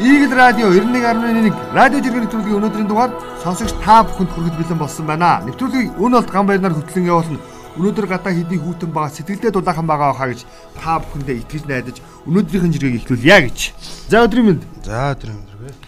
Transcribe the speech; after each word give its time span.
Игэл 0.00 0.30
радио 0.30 0.70
91.1 0.70 1.74
радио 1.74 1.98
жиргэн 1.98 2.22
нэвтрүүлгийн 2.22 2.58
өнөөдрийн 2.62 2.86
дугаар 2.86 3.10
сонсогч 3.42 3.74
та 3.82 4.06
бүхэнд 4.06 4.30
хүрэхэд 4.30 4.54
бэлэн 4.54 4.78
болсон 4.78 5.10
байна. 5.10 5.42
Нэвтрүүлгийг 5.42 5.98
өн 5.98 6.14
олд 6.14 6.30
ган 6.30 6.46
баяраар 6.46 6.78
хөтлөн 6.78 7.10
явуулна. 7.10 7.42
Өнөөдөр 7.74 8.06
гадаа 8.06 8.30
хэдий 8.30 8.62
хүүтэн 8.62 8.94
байгаа 8.94 9.10
сэтгэлдээ 9.10 9.50
дулаахан 9.50 9.90
байгаа 9.90 10.14
хаа 10.14 10.30
гэж 10.30 10.46
та 10.78 11.02
бүхэндээ 11.02 11.42
итгэж 11.42 11.62
найдаж 11.66 11.96
өнөөдрийнхэн 12.30 12.74
жиргэг 12.78 12.98
эхлүүлье 13.02 13.38
гэж. 13.50 13.58
За 14.06 14.22
өдрийн 14.22 14.46
мэнд. 14.46 14.62
За 14.86 15.18
өдрийн 15.18 15.34
мэнд. 15.34 15.78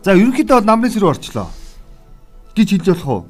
За 0.00 0.16
ерөнхийдөө 0.16 0.56
бол 0.64 0.68
намрын 0.72 0.92
сэрүү 0.96 1.12
орчлоо. 1.12 1.52
гэж 2.56 2.68
хэлж 2.72 2.88
болох 2.88 3.08
уу? 3.12 3.22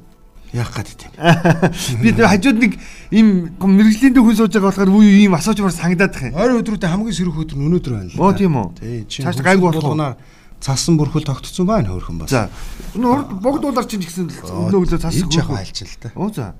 яах 0.53 0.73
гээд 0.73 0.97
тийм. 0.97 1.11
Би 2.01 2.11
хажууд 2.11 2.57
нэг 2.57 2.73
ийм 3.11 3.53
мэрэгжлийн 3.61 4.13
дэх 4.13 4.23
хүн 4.25 4.37
сууж 4.37 4.53
байгаа 4.53 4.73
болохоор 4.73 4.89
үе 4.97 5.25
ийм 5.25 5.37
асуужмаар 5.37 5.73
санагдаад 5.73 6.13
тах 6.13 6.25
юм. 6.25 6.33
Ойрын 6.33 6.61
өдрүүдэд 6.65 6.89
хамгийн 6.89 7.13
сэрүүх 7.13 7.41
өдөр 7.45 7.57
нь 7.57 7.65
өнөөдөр 7.69 7.93
байна 7.93 8.09
л. 8.09 8.17
Оо 8.17 8.33
тийм 8.33 8.57
үү. 8.57 8.67
Тий. 8.81 9.05
Цааш 9.05 9.41
гайгүй 9.45 9.69
болгоно. 9.69 10.17
Цасан 10.59 10.99
бүрхэл 10.99 11.23
тогтцсон 11.23 11.67
байна 11.67 11.91
хөөрхөн 11.93 12.19
бас. 12.19 12.29
За. 12.29 12.49
Богд 12.95 13.63
дуулаар 13.63 13.87
чинь 13.87 14.03
гэсэн 14.03 14.27
өнөө 14.27 14.79
өглөө 14.83 14.99
цас 14.99 15.15
хийж 15.15 15.39
яваа 15.39 15.63
айлч 15.63 15.83
л 15.87 15.97
та. 15.99 16.11
Оо 16.15 16.29
за. 16.29 16.55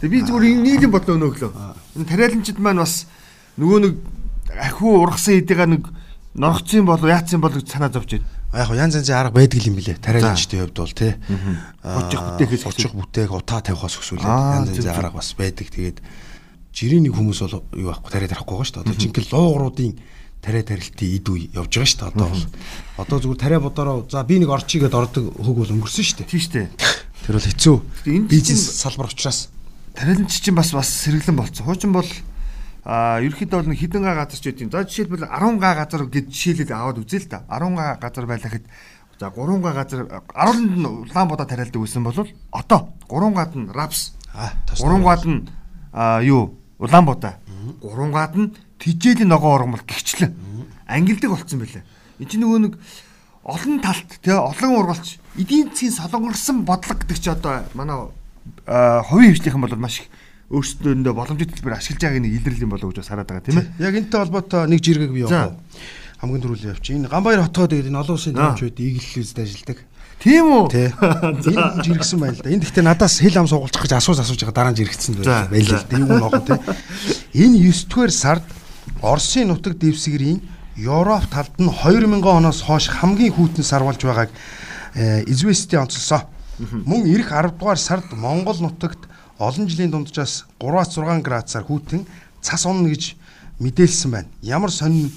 Тэгээ 0.00 0.12
би 0.12 0.18
зүгээр 0.24 0.44
нийлэн 0.64 0.92
бодлоо 0.92 1.16
өнөө 1.20 1.30
өглөө. 1.32 1.52
Энэ 2.00 2.08
тариаланчид 2.08 2.58
маань 2.58 2.80
бас 2.80 3.04
нөгөө 3.60 3.78
нэг 3.84 3.94
ахиу 4.56 5.04
ургасан 5.04 5.40
хэдийга 5.40 5.66
нэг 5.68 5.84
норгцсон 6.32 6.88
болов 6.88 7.08
яатсан 7.08 7.44
болов 7.44 7.60
санаа 7.68 7.92
зовж 7.92 8.16
байна 8.16 8.28
яг 8.54 8.70
янз 8.70 8.94
янзын 8.94 9.16
арга 9.18 9.34
байдаг 9.34 9.66
юм 9.66 9.74
билэ. 9.74 9.98
Тариаланчдын 9.98 10.60
хувьд 10.62 10.78
бол 10.78 10.94
тий. 10.94 11.14
Очих 11.82 12.20
бүтээгээс 12.22 12.66
очих 12.70 12.92
бүтээг 12.94 13.30
утаа 13.34 13.60
тавихаас 13.60 13.98
өсвөл 13.98 14.22
янз 14.22 14.70
янзын 14.70 14.94
арга 14.94 15.18
бас 15.18 15.34
байдаг. 15.34 15.66
Тэгээд 15.70 15.98
жирийн 16.70 17.02
нэг 17.02 17.14
хүмүүс 17.18 17.40
бол 17.42 17.66
юу 17.74 17.90
байхгүй 17.90 18.10
тариа 18.14 18.30
тарахгүй 18.30 18.54
байгаа 18.54 18.68
шүү 18.70 18.74
дээ. 18.78 18.84
Одоо 18.86 18.94
жинхэнэ 18.94 19.30
луугруудын 19.34 19.92
тариа 20.44 20.62
тарилтын 20.68 21.08
эд 21.16 21.26
үе 21.32 21.48
явж 21.56 21.72
байгаа 21.72 21.88
шүү 21.88 22.00
дээ. 22.04 22.12
Одоо 22.12 22.28
бол 22.28 22.44
одоо 23.00 23.18
зүгээр 23.24 23.40
тариа 23.40 23.60
бодороо 23.64 24.04
за 24.04 24.20
би 24.28 24.36
нэг 24.38 24.52
орчигээд 24.52 24.92
ордог 24.92 25.32
хөг 25.32 25.56
бол 25.64 25.72
өнгөрсөн 25.72 26.04
шүү 26.04 26.18
дээ. 26.20 26.28
Тийм 26.28 26.42
шүү 26.44 26.52
дээ. 26.52 26.68
Тэр 27.24 27.34
бол 27.40 27.48
хэцүү. 27.48 27.76
Бизнес 28.28 28.62
салбар 28.76 29.08
учраас 29.08 29.48
тариаланч 29.96 30.36
чинь 30.44 30.54
бас 30.54 30.76
бас 30.76 30.92
сэргэлэн 30.92 31.40
болцсон. 31.40 31.64
Хуучин 31.64 31.96
бол 31.96 32.08
а 32.84 33.16
ерөөхдөө 33.24 33.64
бол 33.64 33.72
хідэн 33.72 34.04
га 34.04 34.12
газар 34.12 34.36
ч 34.36 34.52
үгүй. 34.52 34.68
За 34.68 34.84
жишээлбэл 34.84 35.24
10 35.24 35.56
га 35.56 35.72
газар 35.72 36.04
гэд 36.04 36.28
жишээлэл 36.28 36.76
аваад 36.76 37.00
үзээ 37.00 37.24
л 37.24 37.32
да. 37.32 37.40
10 37.48 37.72
га 37.72 37.96
газар 37.96 38.28
байлаа 38.28 38.52
хэд 38.52 38.68
за 39.20 39.30
3 39.30 39.62
га 39.62 39.72
газар 39.72 40.00
10-нд 40.04 40.76
нь 40.76 40.86
Улаанбаатар 40.86 41.46
тариалдаг 41.48 41.80
байсан 41.80 42.04
бол 42.04 42.28
одоо 42.52 42.80
3 43.08 43.32
гад 43.32 43.52
нь 43.56 43.70
Рапс 43.72 44.12
3 44.76 45.00
гад 45.00 45.24
нь 45.24 45.48
юу 46.26 46.58
Улаанбаатар 46.78 47.38
3 47.80 48.12
гад 48.12 48.36
нь 48.36 48.52
тижээлийн 48.78 49.28
ногоо 49.28 49.54
ургамал 49.54 49.84
гихчлэн 49.86 50.34
ангилдаг 50.88 51.30
болцсон 51.30 51.60
байлаа. 51.60 51.84
Энд 52.18 52.30
чинь 52.30 52.42
нөгөө 52.42 52.60
нэг 52.64 52.74
олон 53.44 53.80
талт 53.80 54.10
тий 54.22 54.32
олон 54.32 54.72
ургалч 54.78 55.18
эдийн 55.36 55.70
засгийн 55.70 55.92
солонгорсон 55.98 56.64
бодлого 56.64 56.98
гэдэг 57.00 57.18
чи 57.20 57.30
одоо 57.30 57.64
манай 57.74 58.08
хувийн 58.66 59.34
хвшлийнхэн 59.34 59.60
бол 59.60 59.76
маш 59.76 60.00
их 60.00 60.08
өөрсдөөндөө 60.52 61.14
боломжит 61.16 61.52
хэлбэр 61.52 61.76
ашиглаж 61.80 62.02
байгааг 62.04 62.22
нэг 62.24 62.32
илэрлэл 62.40 62.64
юм 62.64 62.72
болов 62.72 62.88
уу 62.88 62.94
гэж 62.94 63.08
хараад 63.08 63.28
байгаа 63.28 63.44
тийм 63.44 63.58
ээ. 63.58 63.66
Яг 63.80 63.94
энэтэй 63.96 64.20
холбоотой 64.20 64.68
нэг 64.68 64.80
жиргэг 64.84 65.12
би 65.12 65.24
явах. 65.24 65.56
Хамгийн 66.20 66.42
түрүүл 66.44 66.68
явчих. 66.76 66.96
Энэ 66.96 67.08
Ганбаяр 67.08 67.48
хотгоо 67.48 67.68
тэгээд 67.68 67.88
энэ 67.88 68.00
олон 68.00 68.16
улсын 68.16 68.36
төвчүүд 68.36 68.76
иглэлээс 68.76 69.32
ажилладаг. 69.34 69.78
Тийм 70.20 70.44
үү? 70.46 70.64
Тий. 70.72 70.88
Энэ 71.52 71.84
жиргсэн 71.84 72.18
байл 72.20 72.38
да. 72.38 72.48
Энэ 72.52 72.64
гэхдээ 72.64 72.84
надаас 72.84 73.18
хэл 73.20 73.40
ам 73.40 73.48
суулчих 73.48 73.82
гэж 73.82 73.92
асууж 73.98 74.20
асууж 74.20 74.40
байгаа 74.40 74.56
дараа 74.56 74.72
нь 74.72 74.78
жиргсэн 74.78 75.20
байл 75.20 75.28
л 75.28 75.84
да. 75.84 75.98
Юу 76.00 76.16
нөх 76.16 76.32
тий. 76.44 76.60
Энэ 77.44 77.72
9 77.72 77.88
дугаар 77.88 78.12
сард 78.12 78.46
Оросын 79.04 79.48
нутаг 79.52 79.76
дэвсгэрийн 79.76 80.40
Европ 80.80 81.28
талд 81.28 81.52
нь 81.60 81.68
2000 81.68 82.24
оноос 82.24 82.64
хойш 82.64 82.88
хамгийн 82.88 83.36
хүйтэн 83.36 83.60
сар 83.60 83.84
болж 83.84 84.00
байгааг 84.00 84.32
Известийн 85.28 85.84
онцлсоо. 85.84 86.24
Мөн 86.88 87.04
эх 87.12 87.28
10 87.28 87.60
дугаар 87.60 87.76
сард 87.76 88.08
Монгол 88.16 88.56
нутагт 88.64 89.04
олон 89.36 89.68
жилийн 89.68 89.92
дунджаас 89.92 90.48
3-6 90.56 91.20
градусаар 91.20 91.68
хүйтэн 91.68 92.08
цас 92.40 92.64
унна 92.64 92.88
гэж 92.88 93.12
мэдээлсэн 93.60 94.10
байна. 94.10 94.28
Ямар 94.40 94.72
сонин 94.72 95.12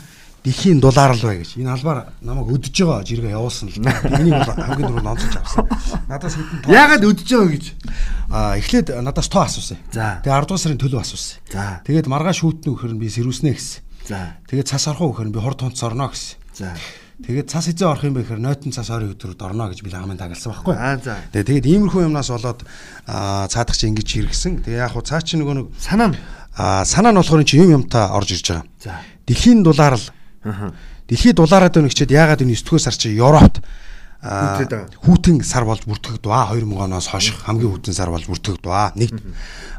дэлхийн 0.47 0.79
дулаар 0.79 1.11
л 1.11 1.23
бай 1.27 1.43
гэж. 1.43 1.59
Энэ 1.59 1.75
албаар 1.75 2.15
намайг 2.23 2.47
өдөж 2.47 2.71
байгаа 2.71 3.03
жиргээ 3.03 3.35
явуулсан 3.35 3.67
л. 3.67 3.83
Энийг 3.83 4.39
бол 4.47 4.55
хамгийн 4.55 4.87
дөрөв 4.87 5.03
нонцолж 5.03 5.35
авсан. 5.35 5.67
Надаас 6.07 6.35
хэдэн 6.39 6.59
тоо. 6.63 6.71
Яагаад 6.71 7.03
өдөж 7.03 7.27
байгаа 7.27 7.51
гэж? 7.51 7.65
Аа 8.31 8.55
эхлээд 8.55 8.87
надаас 9.03 9.27
тоо 9.27 9.43
асуусан. 9.43 9.77
За. 9.91 10.23
Тэгээ 10.23 10.39
10 10.39 10.47
дугаар 10.47 10.63
сарын 10.63 10.79
төлөв 10.79 11.03
асуусан. 11.03 11.37
За. 11.51 11.83
Тэгээд 11.83 12.07
маргааш 12.07 12.39
шүүтнэ 12.39 12.95
нь 12.95 13.01
би 13.03 13.11
сэрүүснэ 13.11 13.51
гэсэн. 13.51 13.79
За. 14.07 14.39
Тэгээд 14.47 14.71
цас 14.71 14.87
орхон 14.87 15.11
өгөхөр 15.11 15.27
нь 15.27 15.35
би 15.35 15.43
хурд 15.43 15.59
тунц 15.59 15.83
орно 15.83 16.07
гэсэн. 16.07 16.39
За. 16.55 16.71
Тэгээд 17.17 17.49
цас 17.49 17.65
эзэн 17.67 17.89
орох 17.89 18.05
юм 18.05 18.13
бэ 18.13 18.23
гэхээр 18.23 18.39
нойтон 18.45 18.71
цас 18.71 18.93
орын 18.93 19.09
өдрөд 19.17 19.41
орно 19.41 19.67
гэж 19.73 19.81
би 19.81 19.89
лагамын 19.89 20.21
тагалсан 20.21 20.53
байхгүй. 20.53 20.75
Аа 20.77 21.01
за. 21.01 21.17
Тэгээд 21.33 21.65
иймэрхүү 21.65 22.05
юмнаас 22.05 22.29
болоод 22.29 22.61
цаадах 23.49 23.73
чи 23.73 23.89
ингэж 23.89 24.05
хэрэгсэн. 24.05 24.61
Тэгээ 24.61 24.85
яг 24.85 24.93
хуу 24.93 25.01
цаа 25.01 25.25
чи 25.25 25.33
нөгөө 25.33 25.55
нэг 25.57 25.67
санаа 25.81 26.13
нь 26.13 26.17
аа 26.53 26.85
санаа 26.85 27.09
нь 27.09 27.17
болохоор 27.17 27.41
чи 27.41 27.57
юм 27.57 27.81
юмтаа 27.81 28.13
орж 28.13 28.37
ирж 28.37 28.47
байгаа. 28.53 28.69
За. 28.77 29.01
Дэлхийн 29.25 29.65
дулаар 29.65 29.97
л. 29.97 30.05
Дэлхий 31.07 31.33
дулаараад 31.33 31.73
байна 31.75 31.89
гэчихэд 31.89 32.11
ягаад 32.11 32.41
энэ 32.43 32.55
9 32.55 32.63
дугаар 32.63 32.83
сар 32.83 32.95
чи 32.95 33.15
Европт 33.15 33.63
хүүтэн 34.17 35.45
сар 35.45 35.63
болж 35.63 35.85
бүртгэгдваа 35.85 36.49
2000 36.57 36.73
оноос 36.73 37.07
хойш 37.13 37.37
хамгийн 37.45 37.69
хүүтэн 37.69 37.93
сар 37.93 38.09
болж 38.09 38.25
бүртгэгдваа 38.25 38.97
нэгт. 38.97 39.21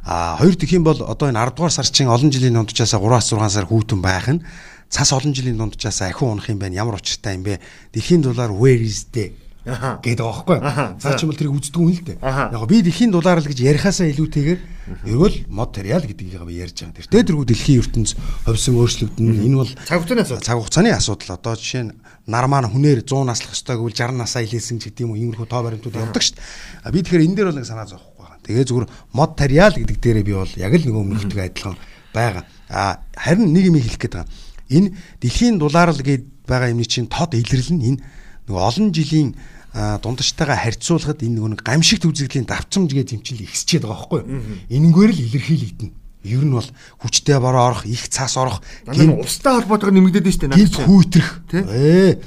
А 0.07 0.39
хоёр 0.39 0.55
дэх 0.55 0.71
юм 0.73 0.87
бол 0.87 0.95
одоо 1.03 1.27
энэ 1.29 1.43
10 1.43 1.59
дугаар 1.59 1.75
сар 1.75 1.89
чинь 1.91 2.07
олон 2.07 2.31
жилийн 2.31 2.55
дундчаасаа 2.55 3.03
3-6 3.03 3.51
сар 3.51 3.67
хүүтэн 3.67 3.99
байх 3.99 4.31
нь. 4.31 4.45
Цас 4.89 5.13
олон 5.13 5.35
жилийн 5.35 5.59
дунджаас 5.59 6.01
ахиу 6.07 6.31
унах 6.31 6.49
юм 6.49 6.63
байна. 6.63 6.79
Ямар 6.81 7.03
учиртай 7.03 7.35
юм 7.35 7.45
бэ? 7.45 7.61
Дэлхийн 7.93 8.23
дулаар 8.23 8.55
where 8.55 8.79
is 8.79 9.11
the 9.13 9.35
гэдэг 9.69 10.25
байгаа 10.25 10.45
байхгүй. 10.47 10.59
Цаа 10.99 11.13
ч 11.15 11.23
юм 11.23 11.31
бол 11.31 11.39
тэрийг 11.39 11.57
үздэг 11.61 11.81
юм 11.81 11.91
л 11.93 12.01
дээ. 12.01 12.19
Яг 12.25 12.65
би 12.65 12.81
дэлхийн 12.81 13.13
дулаар 13.13 13.41
л 13.45 13.49
гэж 13.49 13.59
ярихаасаа 13.61 14.09
илүүтэйгээр 14.09 14.61
ерөөл 15.05 15.37
мод 15.53 15.71
материал 15.77 16.03
гэдгийг 16.03 16.41
би 16.49 16.55
ярьж 16.57 16.89
байгаа. 16.89 17.05
Тэр 17.05 17.25
дээргүй 17.29 17.47
дэлхийн 17.53 17.81
ертөнц 17.85 18.11
ховсон 18.49 18.75
өөрчлөгдөн 18.81 19.29
энэ 19.45 19.57
бол 19.61 19.73
цаг 19.85 20.01
хугацааны 20.01 20.25
асуудал. 20.25 20.47
Цаг 20.49 20.57
хугацааны 20.57 20.91
асуудал. 20.97 21.37
Одоо 21.37 21.55
жишээ 21.61 21.85
нь 21.85 21.93
нар 22.27 22.47
маань 22.49 22.73
хүнээр 22.73 23.05
100 23.05 23.29
наслах 23.29 23.53
ёстой 23.53 23.77
гэвэл 23.77 23.97
60 23.97 24.17
насаа 24.17 24.43
илээсэн 24.43 24.81
ч 24.81 24.89
гэдэг 24.89 25.05
юм 25.05 25.13
уу 25.13 25.21
иймэрхүү 25.21 25.49
тоо 25.49 25.63
баримтууд 25.63 26.01
явдаг 26.01 26.25
шүү 26.25 26.41
дээ. 26.41 26.93
Би 26.93 26.99
тэгэхээр 27.05 27.25
энэ 27.29 27.37
дээр 27.37 27.49
бол 27.53 27.61
нэг 27.61 27.69
санаа 27.69 27.89
зовхгүй 27.89 28.25
байна. 28.25 28.45
Тэгээ 28.49 28.69
зүгээр 28.69 28.87
мод 29.13 29.31
материал 29.37 29.73
гэдэг 29.77 29.99
дээрээ 30.01 30.25
би 30.25 30.33
бол 30.33 30.53
яг 30.57 30.73
л 30.73 30.87
нөгөө 30.89 31.03
өмнөхдөг 31.05 31.39
адилхан 31.45 31.77
байгаа. 32.17 32.45
А 32.73 33.05
харин 33.17 33.53
нэг 33.53 33.69
юм 33.69 33.77
хэлэх 33.77 34.01
гээд 34.01 34.17
байгаа 34.17 34.29
Энэ 34.69 34.93
дэлхийн 35.21 35.57
дулаарл 35.57 35.97
гээд 35.97 36.45
байгаа 36.45 36.73
юмны 36.73 36.85
чинь 36.85 37.09
тод 37.09 37.33
илэрлэл 37.33 37.73
нь 37.73 37.85
энэ 37.97 38.01
нөгөө 38.49 38.63
олон 38.69 38.89
жилийн 38.93 39.33
дундажтайгаа 39.75 40.59
харьцуулахад 40.59 41.21
энэ 41.23 41.37
нөгөө 41.39 41.61
гамшигт 41.61 42.09
үзэгдлийн 42.09 42.49
давцамж 42.49 42.91
гэдэг 42.97 43.15
юм 43.21 43.23
чинь 43.23 43.45
ихсчээд 43.45 43.85
байгаа 43.85 44.09
байхгүй 44.09 44.21
юу? 44.25 44.43
Энэнгээр 44.73 45.11
л 45.13 45.23
илэрхийлэгдэнэ. 45.29 45.93
Ер 46.27 46.43
нь 46.43 46.51
бол 46.51 46.67
хүчтэй 46.99 47.39
бороо 47.39 47.71
орох, 47.71 47.87
их 47.87 48.09
цаас 48.11 48.37
орох, 48.37 48.63
гин 48.91 49.19
устай 49.23 49.55
холбоотойгоор 49.63 49.95
нэмэгдээд 49.95 50.27
нь 50.27 50.51
дээ. 50.51 50.59
Гинт 50.59 50.77
хүүтрэх. 50.83 51.31
Ээ 51.55 52.19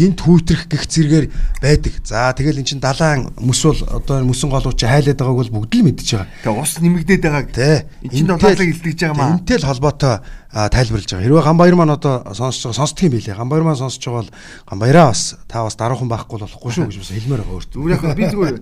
гинт 0.00 0.20
хүүтрэх 0.22 0.64
гих 0.70 0.86
зэрэгээр 0.88 1.26
байдаг. 1.60 1.94
За 2.06 2.32
тэгэл 2.32 2.62
эн 2.62 2.68
чин 2.68 2.80
далайн 2.80 3.34
мөс 3.36 3.60
бол 3.66 3.80
одоо 3.90 4.24
мөсөн 4.24 4.48
голууд 4.48 4.78
чи 4.78 4.86
хайлаад 4.88 5.18
байгааг 5.18 5.38
бол 5.50 5.54
бүгд 5.60 5.74
л 5.76 5.84
мэдчихэж 5.90 6.10
байгаа. 6.14 6.30
Тэгээ 6.46 6.62
ус 6.62 6.72
нэмэгдээд 6.80 7.22
байгааг. 7.26 7.48
Тэ. 7.52 7.84
Эн 8.06 8.10
чин 8.14 8.26
дулаалыг 8.30 8.70
илтгэж 8.70 8.98
байгаа 9.02 9.18
маа. 9.18 9.36
Энтэй 9.36 9.58
л 9.60 9.68
холбоотой 9.68 10.14
тайлбарлаж 10.54 11.10
байгаа. 11.10 11.24
Хэрвээ 11.26 11.44
Ганбаяр 11.44 11.76
маань 11.76 11.96
одоо 11.98 12.14
сонсож 12.32 12.70
байгаа 12.70 12.80
сонсдго 12.80 13.02
юм 13.10 13.14
билээ. 13.18 13.36
Ганбаяр 13.36 13.64
маань 13.66 13.82
сонсож 13.82 14.00
байгаа 14.00 14.22
бол 14.24 14.32
Ганбаяраа 14.70 15.06
бас 15.12 15.22
та 15.50 15.66
бас 15.66 15.76
даруухан 15.76 16.08
байхгүй 16.08 16.38
болохгүй 16.38 16.70
шүү 16.70 16.88
гэж 16.88 16.98
бас 17.02 17.12
хэлмээр 17.12 17.42
байгаа 17.44 17.56
өөртөө. 17.60 17.76
Зүгээр 17.76 17.94
яг 17.98 18.16
би 18.16 18.24
зүгээр 18.30 18.58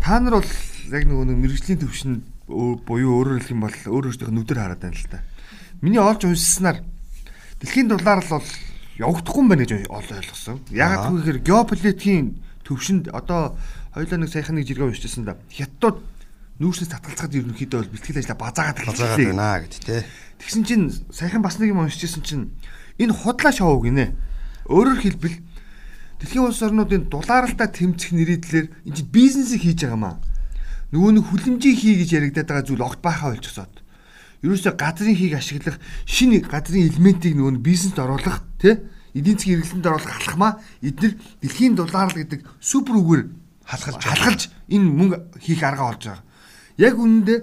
та 0.00 0.16
нар 0.22 0.34
бол 0.40 0.50
яг 0.94 1.02
нөгөө 1.04 1.24
нэг 1.28 1.38
мэрэгжлийн 1.44 1.80
төвшин 1.82 2.12
буюу 2.48 3.12
өөрөөр 3.24 3.40
хэлэх 3.40 3.54
юм 3.54 3.64
бол 3.64 3.78
өөр 3.88 4.04
өөртөө 4.12 4.30
нүдээр 4.30 4.60
хараад 4.60 4.82
байна 4.84 4.96
л 4.96 5.08
та. 5.08 5.24
Миний 5.80 6.00
олж 6.00 6.28
уншсанаар 6.28 6.84
дэлхийн 7.60 7.88
дулаар 7.88 8.20
л 8.20 8.32
бол 8.36 8.48
явагдахгүй 9.00 9.40
юм 9.40 9.48
байна 9.48 9.64
гэж 9.64 9.72
ойлгосон. 9.88 10.60
Яг 10.70 11.08
тэгэхээр 11.08 11.40
геополитикийн 11.40 12.26
төвшөнд 12.64 13.08
одоо 13.10 13.56
хоёулаа 13.96 14.18
нэг 14.20 14.30
саяхан 14.30 14.56
нэг 14.60 14.68
жиргээ 14.68 14.88
уншижсэн 14.92 15.24
да. 15.24 15.40
Хятадууд 15.48 15.98
нүүрснээс 16.60 16.92
татгалзахад 16.92 17.34
ерөнхийдөө 17.34 17.78
бол 17.80 17.92
бэлтгэл 17.96 18.20
ажлаа 18.22 18.38
базаагаад 18.38 18.78
базаагаад 18.86 19.26
байна 19.26 19.62
гэд 19.64 19.74
тэ. 19.82 20.06
Тэгсэн 20.38 20.62
чинь 20.62 20.86
саяхан 21.10 21.42
бас 21.42 21.58
нэг 21.58 21.74
юм 21.74 21.82
уншижсэн 21.82 22.22
чинь 22.22 22.52
энэ 23.00 23.16
худлаа 23.16 23.50
шоу 23.50 23.82
гинэ. 23.82 24.14
Өөрөөр 24.70 25.00
хэлбэл 25.02 25.36
дэлхийн 26.22 26.46
улс 26.46 26.62
орнуудын 26.62 27.10
дулааралтай 27.10 27.68
тэмцэх 27.72 28.14
нэрийдлэр 28.14 28.66
энэ 28.86 28.96
чинь 28.96 29.10
бизнесийг 29.10 29.62
хийж 29.66 29.82
байгаа 29.82 29.98
маа. 29.98 30.16
Нөгөө 30.94 31.10
нэг 31.18 31.24
хүлэмжийг 31.26 31.74
хий 31.74 31.98
гэж 31.98 32.10
яригадаад 32.14 32.46
байгаа 32.46 32.66
зүйл 32.70 32.86
огт 32.86 33.00
байхаа 33.02 33.34
болчихсоод 33.34 33.82
ерөөсөө 34.46 34.74
газрын 34.78 35.18
хийг 35.18 35.34
ашиглах 35.34 35.82
шинэ 36.06 36.46
газрын 36.46 36.86
элементийг 36.86 37.34
нөгөө 37.34 37.58
бизнест 37.58 37.98
оруулах 37.98 38.46
тий 38.62 38.78
эдийн 39.18 39.34
засгийн 39.34 39.58
эргэлтэнд 39.58 39.90
оруулах 39.90 40.14
алхмаа 40.22 40.52
эдгээр 40.86 41.14
дэлхийн 41.42 41.74
дулаар 41.74 42.14
л 42.14 42.18
гэдэг 42.22 42.40
супер 42.60 42.94
үгээр 43.00 43.22
халахалж 43.64 44.02
халахалж 44.04 44.42
энэ 44.70 44.86
мөнгө 44.86 45.18
хийх 45.40 45.62
арга 45.64 45.88
олж 45.90 46.02
байгаа. 46.06 46.22
Яг 46.76 46.94
үнэндээ 46.94 47.38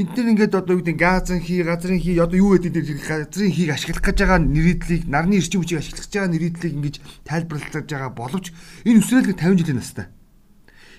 энэ 0.00 0.10
төр 0.16 0.26
ингээд 0.32 0.58
одоо 0.58 0.74
юу 0.74 0.82
гэдэг 0.82 0.96
газрын 0.96 1.42
хий, 1.44 1.62
газрын 1.62 2.00
хий 2.00 2.16
одоо 2.16 2.38
юу 2.40 2.56
гэдэг 2.56 2.72
тэр 2.72 2.98
газрын 2.98 3.52
хийг 3.52 3.70
ашиглах 3.76 4.02
гэж 4.02 4.18
байгаа 4.24 4.40
нэрийдлийг, 4.40 5.02
нарны 5.06 5.36
эрчим 5.38 5.60
хүчийг 5.60 5.84
ашиглах 5.84 6.08
гэж 6.08 6.12
байгаа 6.16 6.32
нэрийдлийг 6.32 6.74
ингэж 6.74 6.96
тайлбарлаж 7.28 7.86
байгаа 7.86 8.10
боловч 8.10 8.50
энэ 8.88 8.98
өсрөөл 9.04 9.36
50 9.36 9.60
жилийн 9.60 9.78
настай. 9.78 10.08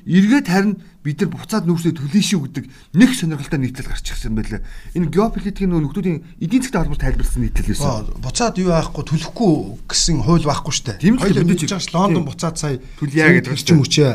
Эргээд 0.08 0.48
харин 0.48 0.80
бид 1.04 1.20
нар 1.20 1.32
буцаад 1.36 1.68
нүүрсээ 1.68 1.94
төлөй 2.00 2.24
шүү 2.24 2.40
гэдэг 2.48 2.66
нэг 2.96 3.12
сонирхолтой 3.12 3.60
нийтлэл 3.60 3.92
гарч 3.92 4.08
ирсэн 4.08 4.36
байлаа. 4.40 4.64
Энэ 4.96 5.12
геополитикийн 5.12 5.72
нөхдөдийн 5.76 6.24
эдийн 6.40 6.64
засгийн 6.64 6.88
холбоотой 6.88 7.04
тайлбарласан 7.12 7.44
нийтлэл 7.44 7.72
байсан. 7.76 8.16
Буцаад 8.24 8.56
юу 8.56 8.72
аахгүй 8.72 9.04
төлөхгүй 9.04 9.52
гэсэн 9.88 10.24
хууль 10.24 10.48
байхгүй 10.48 10.72
шүү 10.72 10.86
дээ. 10.96 11.04
Тийм 11.04 11.16
л 11.20 11.28
байгаа 11.28 11.80
ш 11.84 11.92
Лондон 11.92 12.24
буцаад 12.24 12.56
сая 12.56 12.80
төлөе 13.00 13.44
гэдэг 13.44 13.52
эрчим 13.52 13.84
хүчээ 13.84 14.12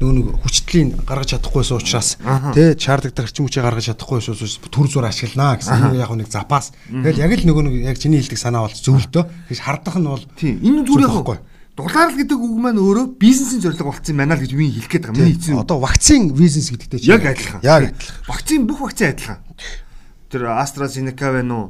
нөгөө 0.00 0.16
нэг 0.16 0.26
хүчтлийн 0.44 0.88
гаргаж 1.04 1.36
чадахгүйсэн 1.36 1.76
учраас 1.76 2.16
тий 2.56 2.72
чаардагдах 2.72 3.28
эрчим 3.28 3.44
хүчээ 3.44 3.64
гаргаж 3.64 3.84
чадахгүйсэн 3.92 4.32
учраас 4.32 4.56
төр 4.72 4.88
зур 4.88 5.04
ашиглана 5.04 5.60
гэсэн 5.60 5.92
яг 5.92 6.12
нэг 6.16 6.28
запас. 6.32 6.72
Тэгэл 6.88 7.20
яг 7.20 7.32
л 7.36 7.44
нөгөө 7.44 7.64
нэг 7.68 7.74
яг 7.84 8.00
чиний 8.00 8.24
хэлдэг 8.24 8.40
санаа 8.40 8.64
бол 8.64 8.72
зөвлөдөө. 8.72 9.24
Тэгэж 9.52 9.60
хардах 9.60 10.00
нь 10.00 10.08
бол 10.08 10.24
энэ 10.40 10.88
зүгээр 10.88 11.12
байхгүй 11.12 11.38
Дулаар 11.80 12.12
л 12.12 12.20
гэдэг 12.20 12.36
үг 12.36 12.56
маань 12.60 12.76
өөрөө 12.76 13.16
бизнесийн 13.16 13.64
зорилго 13.64 13.88
болсон 13.88 14.12
юм 14.12 14.20
байна 14.20 14.36
л 14.36 14.44
гэж 14.44 14.52
би 14.52 14.68
хэлэх 14.68 14.92
гээд 14.92 15.04
байгаа. 15.08 15.24
Миний 15.24 15.36
эзэн 15.40 15.56
одоо 15.56 15.80
вакцин 15.80 16.28
бизнес 16.36 16.68
гэдэгтэй 16.68 17.00
чинь 17.00 17.12
яг 17.16 17.24
адилхан. 17.24 17.60
Яг 17.64 17.88
адилхан. 17.88 18.16
Вакцин 18.28 18.60
бүх 18.68 18.80
вакцин 18.84 19.16
адилхан. 19.16 19.40
Тэр 20.28 20.42
AstraZeneca 20.60 21.32
байна 21.32 21.54
уу? 21.56 21.66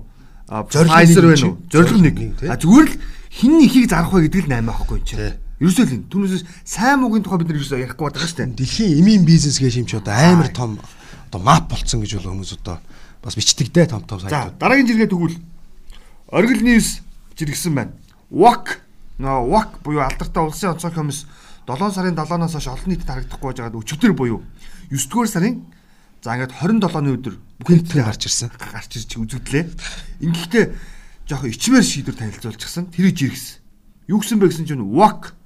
Pfizer 0.66 1.24
байна 1.30 1.46
уу? 1.46 1.56
Зорилго 1.70 2.02
нэг. 2.02 2.16
А 2.50 2.58
зүгээр 2.58 2.88
л 2.90 2.96
хин 3.30 3.54
ихийг 3.62 3.86
зарах 3.86 4.10
вэ 4.10 4.26
гэдэг 4.26 4.50
л 4.50 4.50
наймаа 4.50 4.74
байхгүй 4.82 4.98
юм 4.98 5.06
чинь. 5.06 5.38
Ерөөсөө 5.62 5.84
л 5.86 5.94
энэ 5.94 6.08
түүнээс 6.10 6.44
сайн 6.66 6.98
муугийн 6.98 7.22
тухай 7.22 7.38
бид 7.38 7.48
нар 7.54 7.60
ерөөсөө 7.62 7.80
ярихгүй 7.86 8.04
байгаа 8.10 8.26
шүү 8.26 8.38
дээ. 8.42 8.58
Дэлхийн 8.58 8.98
эмийн 8.98 9.22
бизнес 9.22 9.62
гэж 9.62 9.78
юм 9.78 9.86
чи 9.86 9.94
одоо 10.00 10.16
амар 10.16 10.50
том 10.50 10.80
одоо 11.30 11.40
мап 11.44 11.70
болцсон 11.70 12.02
гэж 12.02 12.18
бол 12.18 12.34
хүмүүс 12.34 12.58
одоо 12.58 12.82
бас 13.22 13.36
бичдэгдээ 13.36 13.86
том 13.92 14.02
том 14.08 14.18
сайтууд. 14.18 14.56
За 14.56 14.58
дараагийн 14.58 14.88
жиргээ 14.88 15.12
тэгвэл 15.12 15.36
Оргил 16.32 16.64
News 16.64 17.04
жиргсэн 17.36 17.76
байна. 17.76 17.92
Нөгөө 18.32 18.79
WAC 19.20 19.82
буюу 19.84 20.00
алдартай 20.00 20.42
улсын 20.44 20.72
онцгой 20.72 20.92
комисс 20.92 21.26
7 21.68 21.92
сарын 21.92 22.16
7-наас 22.16 22.52
хойш 22.56 22.68
олон 22.72 22.88
нийтэд 22.88 23.08
харагдахгүй 23.08 23.52
байгаад 23.52 23.76
өчигдөр 23.76 24.12
буюу 24.16 24.40
9 24.88 25.08
дугаар 25.12 25.28
сарын 25.28 25.56
за 26.24 26.34
ингээд 26.36 26.56
27-ны 26.56 27.10
өдөр 27.20 27.34
бүх 27.60 27.68
нийтэд 27.68 28.00
гарч 28.00 28.26
ирсэн. 28.26 28.50
Гарч 28.56 28.96
ирж 28.96 29.12
үзэгдлээ. 29.20 29.64
Ингэхдээ 30.24 30.64
жоохон 31.28 31.52
ичмээр 31.52 31.84
шийдвэр 31.84 32.16
танилцуулчихсан. 32.16 32.88
Тэрийг 32.92 33.16
жиргсэн. 33.16 33.60
Юу 34.08 34.20
гэсэн 34.24 34.40
бэ 34.40 34.48
гэсэн 34.48 34.66
чинь 34.66 34.88
WAC 34.88 35.36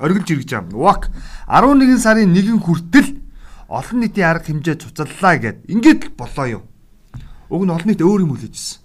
оргилж 0.00 0.28
иргэж 0.32 0.50
байгаа. 0.56 0.76
WAC 0.76 1.02
11 1.48 2.00
сарын 2.00 2.32
1 2.32 2.64
хүртэл 2.64 3.10
олон 3.68 3.98
нийтийн 4.00 4.28
арга 4.28 4.48
хэмжээ 4.48 4.76
цуцаллаа 4.80 5.36
гэд 5.36 5.68
ингээд 5.68 6.16
болоо 6.16 6.46
юу. 6.60 6.62
Уг 7.48 7.62
нь 7.64 7.72
олон 7.72 7.88
нийт 7.88 8.02
өөр 8.02 8.24
юм 8.24 8.34
хүлээжсэн. 8.36 8.80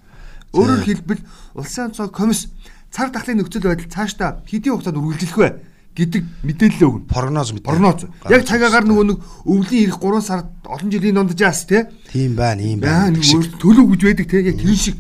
Өөрөөр 0.52 0.84
хэлбэл 0.84 1.22
улсын 1.56 1.92
онцгой 1.92 2.12
комисс 2.12 2.52
цар 2.92 3.10
тахлын 3.10 3.40
нөхцөл 3.40 3.66
байдал 3.66 3.88
цаашдаа 3.88 4.44
хэдийн 4.44 4.76
хугацаанд 4.76 5.00
үргэлжлэх 5.00 5.40
вэ 5.40 5.50
гэдэг 5.96 6.24
мэдээлэл 6.44 6.88
өгнө. 6.88 7.08
Прогноз. 7.08 7.52
Прогноз. 7.64 8.08
Яг 8.32 8.48
цагаагаар 8.48 8.88
нөгөө 8.88 9.06
нэг 9.12 9.20
өвлийн 9.44 9.92
ирэх 9.92 10.00
3 10.00 10.24
сард 10.24 10.48
олон 10.64 10.92
жилийн 10.92 11.16
донд 11.16 11.36
жаас 11.36 11.68
тий. 11.68 11.84
Тийм 12.12 12.36
байна, 12.36 12.64
ийм 12.64 12.80
байна. 12.80 13.16
Төлөв 13.60 13.92
гэж 13.96 14.02
байдаг 14.08 14.28
тий. 14.32 14.44
Яг 14.48 14.56
тэр 14.56 14.76
шиг 14.76 14.96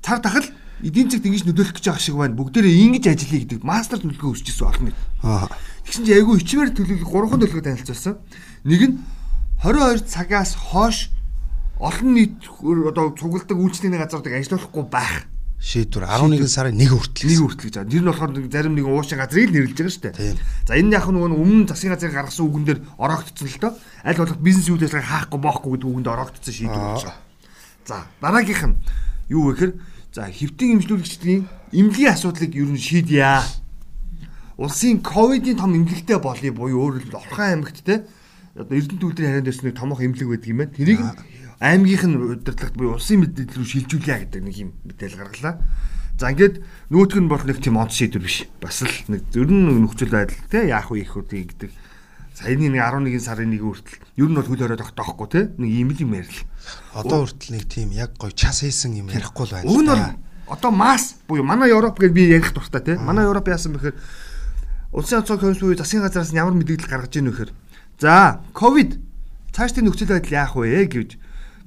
цар 0.00 0.20
тахал 0.24 0.48
эдийн 0.80 1.12
засгт 1.12 1.28
ингэж 1.28 1.44
нөлөөлөх 1.44 1.76
гэж 1.76 1.84
байгаа 1.84 2.00
шиг 2.00 2.16
байна. 2.16 2.36
Бүгдээрээ 2.36 2.80
ингэж 2.88 3.04
ажиллая 3.12 3.40
гэдэг 3.44 3.60
мастер 3.60 4.00
төлөвлөгөө 4.00 4.32
өсчихсөн 4.32 4.68
олон. 4.72 4.92
Аа. 5.20 5.48
Тэгсэн 5.84 6.04
чинь 6.08 6.16
айгүй 6.16 6.40
ичмэр 6.40 6.72
төлөвлөгөө 6.72 7.12
гурван 7.12 7.40
төлөвлөгөө 7.44 7.68
танилцуулсан. 7.68 8.14
Нэг 8.64 8.80
нь 8.88 8.94
22 9.60 10.04
цагаас 10.08 10.56
хойш 10.56 11.12
олон 11.76 12.12
нийт 12.16 12.40
одоо 12.88 13.12
цугладаг 13.12 13.56
үйлчлэлийн 13.56 14.00
газруудыг 14.00 14.32
ажиллуулахгүй 14.32 14.84
байх 14.88 15.28
шийдвэр 15.66 16.06
11 16.06 16.46
сарын 16.46 16.78
1 16.78 16.94
хүртэл 16.94 17.26
нэг 17.26 17.40
хүртэл 17.42 17.66
гэж 17.66 17.74
байгаа. 17.74 17.90
Тэр 17.90 18.02
нь 18.06 18.06
болохоор 18.06 18.30
зарим 18.46 18.74
нэг 18.78 18.86
уушин 18.86 19.18
газрыг 19.18 19.50
нэрлэж 19.50 19.74
байгаа 19.74 19.90
шүү 19.90 20.04
дээ. 20.14 20.38
За 20.62 20.78
энэ 20.78 20.94
яг 20.94 21.10
нөгөө 21.10 21.34
өмнө 21.34 21.66
засгийн 21.66 21.90
газрыг 21.98 22.14
гаргасан 22.14 22.46
үгэн 22.46 22.64
дээр 22.70 22.80
ороогдсон 23.02 23.50
л 23.50 23.58
доо. 23.58 23.72
Аль 24.06 24.20
болох 24.22 24.38
бизнес 24.38 24.70
үйл 24.70 24.86
ажиллагааг 24.86 25.10
хаахгүй 25.26 25.40
боохгүй 25.42 25.70
гэдэг 25.74 25.90
үгэнд 25.90 26.06
ороогдсон 26.06 26.54
шийдвэр 26.54 26.86
болж 26.86 27.02
байгаа. 27.02 27.18
За 27.82 27.96
дараагийнх 28.22 28.62
нь 28.62 28.76
юу 29.26 29.42
вэ 29.50 29.52
гэхээр 29.58 29.72
за 30.14 30.22
хэвтийн 30.30 30.70
имжлүүлэгчдийн 30.78 31.40
эмнэлгийн 31.74 32.14
асуудлыг 32.14 32.52
ер 32.54 32.70
нь 32.70 32.78
шийдъя. 32.78 33.42
Улсын 34.54 35.02
ковидын 35.02 35.58
том 35.58 35.74
эмнэлэгтэй 35.74 36.22
болъё 36.22 36.54
буюу 36.54 36.78
өөрөөр 36.94 37.10
хэлбэл 37.10 37.20
Орхон 37.26 37.66
аймагт 37.66 37.82
те 37.82 38.06
одоо 38.54 38.72
Эрдэнэ 38.72 39.00
төвлөрийн 39.02 39.30
харин 39.34 39.44
дэс 39.44 39.60
нэг 39.60 39.76
томох 39.76 40.00
эмнэлэг 40.00 40.30
байдаг 40.30 40.48
юм 40.48 40.58
байна. 40.62 40.72
Тэрийг 40.72 41.00
аймгийнх 41.60 42.04
нь 42.04 42.16
удирдлагт 42.16 42.76
буюу 42.76 42.96
улсын 43.00 43.24
мэдээлэл 43.24 43.56
рүү 43.56 43.66
шилжүүлье 43.66 44.16
гэдэг 44.28 44.42
нэг 44.44 44.56
юм 44.60 44.70
мэдээлэл 44.84 45.20
гаргалаа. 45.24 45.54
За 46.20 46.32
ингээд 46.32 46.60
нь 46.60 47.28
бол 47.28 47.44
нэг 47.44 47.58
тийм 47.60 47.76
онц 47.80 47.96
шийдвэр 47.96 48.24
биш. 48.24 48.44
Бас 48.60 48.84
л 48.84 48.92
нэг 49.08 49.24
ер 49.32 49.48
нь 49.48 49.84
нөхцөл 49.84 50.12
байдал 50.12 50.36
те 50.52 50.68
яах 50.68 50.92
вэ 50.92 51.04
их 51.04 51.16
үү 51.16 51.24
гэдэг. 51.24 51.72
Саяны 52.36 52.68
нэг 52.68 52.84
11 52.84 53.16
сарын 53.20 53.52
1 53.52 53.64
хүртэл 53.64 54.00
ер 54.20 54.28
нь 54.28 54.36
бол 54.36 54.48
хөл 54.48 54.60
хорой 54.60 54.76
тогтоохгүй 54.76 55.28
те 55.32 55.40
нэг 55.56 55.70
ийм 55.72 55.88
л 55.92 56.00
юм 56.00 56.12
ярил. 56.16 56.40
Одоо 56.92 57.24
хүртэл 57.24 57.52
нэг 57.56 57.64
тийм 57.68 57.88
яг 57.96 58.16
гой 58.20 58.32
час 58.36 58.60
хийсэн 58.60 58.96
юм 59.00 59.08
ярихгүй 59.08 59.48
л 59.48 59.52
байна. 59.56 59.68
Уг 59.68 59.80
нь 59.80 59.88
бол 59.88 60.04
одоо 60.52 60.70
масс 60.72 61.16
буюу 61.28 61.44
манай 61.44 61.72
Европ 61.72 61.96
гэж 61.96 62.12
би 62.12 62.28
ярих 62.28 62.52
дуртай 62.52 62.80
те. 62.84 63.00
Манай 63.00 63.24
Европ 63.24 63.48
яасан 63.48 63.72
бэхээр 63.72 63.96
улсын 64.92 65.24
онцгой 65.24 65.40
комисс 65.40 65.60
буюу 65.60 65.76
засгийн 65.76 66.04
газраас 66.04 66.32
ямар 66.32 66.52
мэдээлэл 66.52 66.88
гаргаж 66.88 67.16
ийн 67.16 67.32
вэхээр 67.32 67.50
за 68.00 68.44
ковид 68.52 69.00
цаашдын 69.52 69.88
нөхцөл 69.88 70.12
байдал 70.12 70.32
яах 70.32 70.56
вэ 70.56 70.84
гэж 70.88 71.16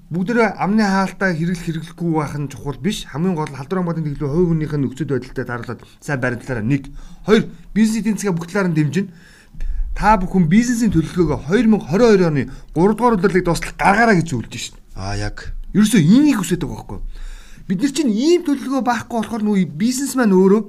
бүгдээ 0.09 0.57
амны 0.57 0.81
хаалтаа 0.81 1.37
хэрэглэх 1.37 1.93
хэрэглэхгүй 1.93 2.11
байх 2.17 2.33
нь 2.33 2.49
чухал 2.49 2.81
биш. 2.81 3.05
Хамгийн 3.05 3.37
гол 3.37 3.53
халдвар 3.53 3.85
хамгаалалтын 3.85 4.17
төлөв 4.17 4.33
хувь 4.33 4.49
хүнийх 4.57 4.73
нь 4.73 4.81
нөхцөл 4.81 5.13
байдалтай 5.13 5.45
дараалаад 5.45 5.85
сайн 6.01 6.17
баримтлаараа 6.17 6.65
нэг. 6.65 6.89
Хоёр 7.29 7.45
бизнес 7.77 8.01
эдийн 8.01 8.17
засгаа 8.17 8.33
бүх 8.33 8.49
талаар 8.49 8.73
нь 8.73 8.77
дэмжинэ. 8.77 9.13
Та 9.93 10.17
бүхэн 10.17 10.49
бизнесийн 10.49 10.89
төлөвлөгөөгөө 10.89 11.53
2022 11.53 12.25
оны 12.25 12.49
3 12.73 12.97
дугаар 12.97 13.21
удирлыг 13.21 13.45
дуустал 13.45 13.77
гаргаараа 13.77 14.17
гэж 14.17 14.27
зөвлөж 14.33 14.53
шин. 14.57 14.81
Аа 14.97 15.13
яг. 15.13 15.53
Ерөөсөө 15.77 16.01
энийг 16.01 16.41
хүсэж 16.41 16.57
байгаа 16.57 16.73
байхгүй. 16.73 16.99
Бид 17.69 17.79
нар 17.85 17.93
чинь 17.93 18.09
ийм 18.09 18.41
төлөвлөгөө 18.49 18.81
байхгүй 18.81 19.17
болохоор 19.21 19.43
нүү 19.45 19.69
бизнесмен 19.77 20.33
өөрөө 20.33 20.61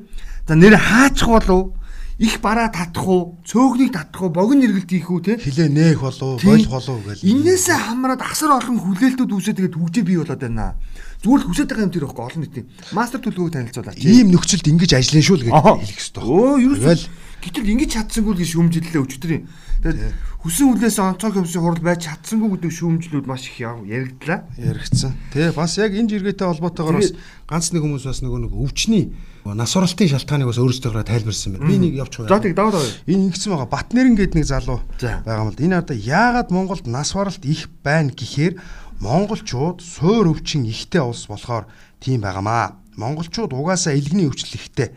за 0.44 0.52
нэр 0.52 0.76
хаачих 0.76 1.32
болов 1.32 1.79
их 2.20 2.40
бараа 2.44 2.68
татах 2.68 3.08
уу, 3.08 3.40
цөөхнийг 3.48 3.96
татах 3.96 4.28
уу, 4.28 4.28
богино 4.28 4.68
эргэлт 4.68 4.92
хийх 4.92 5.08
үү 5.08 5.20
те? 5.24 5.34
Хилээ 5.40 5.72
нээх 5.72 6.04
болов, 6.04 6.36
болох 6.44 6.68
болов 6.68 6.98
гэл. 7.00 7.24
Инээсээ 7.24 7.88
хамраад 7.88 8.20
асар 8.20 8.60
олон 8.60 8.76
хүлээлтүүд 8.76 9.32
үүсээ 9.32 9.56
тэгээд 9.56 9.80
хөгжөө 9.80 10.04
бий 10.04 10.20
болоод 10.20 10.36
байна. 10.44 10.76
Зүгээр 11.24 11.40
л 11.40 11.48
хүсэж 11.48 11.66
байгаа 11.72 11.84
юм 11.88 11.92
тэр 11.96 12.04
байхгүй 12.04 12.24
олон 12.28 12.42
нийтийн 12.44 12.66
мастер 12.92 13.20
төлөвлөгөөг 13.24 13.54
танилцуулаач. 13.56 14.04
Ийм 14.04 14.28
нөхцөлд 14.36 14.68
ингэж 14.68 14.90
ажиллана 15.00 15.24
шүү 15.24 15.36
л 15.40 15.44
гэж 15.48 15.52
хэлэх 15.56 15.80
хэрэгтэй. 15.80 16.24
Өө, 16.28 16.54
ерөөсөө 16.60 17.28
гэтэл 17.40 17.72
ингэж 17.72 17.90
чадсангүй 17.96 18.32
л 18.36 18.40
гэж 18.40 18.50
шүүмжиллээ 18.52 19.00
өчтөрийн. 19.00 19.44
Тэгээд 19.80 20.00
хүсэн 20.44 20.66
хүлээс 20.76 20.96
онцгой 21.00 21.32
комиссийн 21.40 21.64
хурал 21.64 21.84
байж 21.84 22.00
чадсангүй 22.04 22.48
гэдэг 22.52 22.72
шүүмжлүүд 22.72 23.26
маш 23.28 23.48
их 23.48 23.64
яригдлаа. 23.64 24.44
Яригдсан. 24.60 25.12
Тэ 25.32 25.52
бас 25.56 25.76
яг 25.80 25.96
энэ 25.96 26.20
жиргээтэй 26.20 26.48
холбоотойгоор 26.52 27.00
бас 27.00 27.16
ганц 27.48 27.72
нэг 27.72 27.80
хүмүүс 27.80 28.04
бас 28.04 28.20
нөгөө 28.20 28.40
нэг 28.44 28.52
өвчний 28.52 29.04
нас 29.44 29.72
уралтын 29.76 30.08
шалтгааныг 30.12 30.48
бас 30.52 30.60
өөрсдөө 30.60 31.04
тайлбарсан 31.04 31.56
байна. 31.56 31.66
Би 31.66 31.78
нэг 31.80 31.94
явж 31.96 32.20
байгаа. 32.20 32.36
За 32.36 32.44
тийм 32.44 32.54
даваа. 32.54 32.84
Энэ 33.08 33.24
ингэсэн 33.32 33.52
байгаа. 33.56 33.72
Батнэрэн 33.72 34.16
гэдэг 34.16 34.36
нэг 34.36 34.46
залуу 34.46 34.80
байгаа 35.00 35.44
юм 35.48 35.52
л. 35.56 35.64
Энэ 35.64 35.80
одоо 35.80 35.96
яагаад 35.96 36.52
Монголд 36.52 36.86
нас 36.86 37.12
баралт 37.16 37.44
их 37.48 37.72
байна 37.80 38.12
гэхээр 38.12 38.60
монголчууд 39.00 39.80
суур 39.80 40.28
өвчин 40.28 40.68
ихтэй 40.68 41.00
улс 41.00 41.24
болохоор 41.24 41.64
тийм 42.04 42.20
байгаамаа. 42.20 42.76
Монголчууд 43.00 43.56
угаасаа 43.56 43.96
элгэний 43.96 44.28
өвчл 44.28 44.60
ихтэй. 44.60 44.92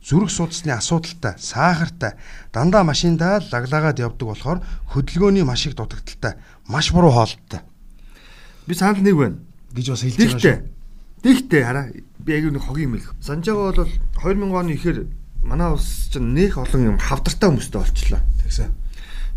Зүрх 0.00 0.30
судасны 0.30 0.72
асуудалтай, 0.72 1.34
сахартай, 1.36 2.16
дандаа 2.54 2.86
машиндаа 2.86 3.42
лаглагаад 3.52 4.00
явдаг 4.00 4.32
болохоор 4.32 4.58
хөдөлгөөний 4.96 5.44
маш 5.44 5.66
их 5.66 5.76
дутагдaltaй, 5.76 6.40
маш 6.72 6.88
буруу 6.88 7.12
хоолттой. 7.12 7.60
Би 8.64 8.72
санал 8.72 9.02
нэг 9.02 9.16
байна 9.18 9.36
гэж 9.76 9.86
бас 9.92 10.00
хэлж 10.00 10.16
байгаа 10.16 10.40
шүү. 10.40 10.56
Тэгтээ 11.20 11.62
хараа 11.68 11.86
би 12.24 12.32
яг 12.36 12.52
нэг 12.52 12.62
хогийн 12.62 12.92
юм 12.92 13.00
л. 13.00 13.08
Санаж 13.20 13.46
байгаа 13.48 13.84
бол 13.84 13.92
2000 14.20 14.52
оны 14.52 14.72
ихэр 14.76 14.98
манай 15.42 15.72
улс 15.72 16.12
чинь 16.12 16.34
нэх 16.36 16.58
олон 16.60 16.94
юм 16.94 16.98
хавдартай 17.00 17.48
хүмүүстэй 17.48 17.80
болчлоо. 17.80 18.20
Тэгсэн. 18.44 18.70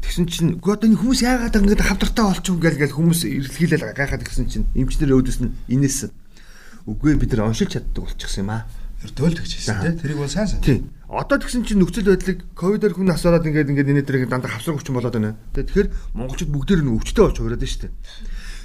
Тэгсэн 0.03 0.25
чинь 0.27 0.51
үгүй 0.59 0.75
одоо 0.75 0.87
энэ 0.91 0.99
хүмүүс 0.99 1.21
яагаад 1.23 1.55
ингэж 1.63 1.79
хавдартай 1.79 2.25
болчих 2.27 2.55
вэ 2.59 2.75
гэл 2.75 2.97
хүмүүс 2.99 3.21
эргэлхийлэл 3.23 3.95
гайхаад 3.95 4.23
гисэн 4.27 4.47
чинь 4.51 4.67
эмчнэр 4.75 5.15
өөдөөс 5.15 5.39
нь 5.39 5.55
инээсэн. 5.71 6.11
Үгүй 6.91 7.15
бид 7.15 7.31
нар 7.31 7.47
оншилж 7.47 7.79
чаддаг 7.79 8.03
болчихсон 8.03 8.43
юм 8.43 8.51
аа. 8.51 8.67
Ертөөл 9.03 9.39
гэж 9.39 9.51
хэлсэн 9.55 9.79
тий. 9.79 9.93
Тэрийг 10.03 10.19
бол 10.19 10.27
сайн 10.27 10.47
сайн. 10.47 10.63
Тий. 10.63 10.79
Одоо 11.07 11.39
тэгсэн 11.39 11.63
чинь 11.63 11.79
нөхцөл 11.79 12.07
байдлыг 12.11 12.39
ковидор 12.55 12.95
хүн 12.95 13.11
асуураад 13.15 13.47
ингээд 13.47 13.71
ингээд 13.71 13.91
энэ 13.95 14.03
дээр 14.03 14.27
дандаа 14.27 14.59
хавсар 14.59 14.75
хүчин 14.75 14.95
болоод 14.95 15.15
байна. 15.15 15.39
Тэгэхээр 15.55 15.87
монголчууд 16.19 16.51
бүгдээр 16.51 16.81
нь 16.83 16.91
өвчтөй 16.91 17.23
болж 17.23 17.37
хувираад 17.39 17.63
шүү 17.63 17.81
дээ. 17.87 17.93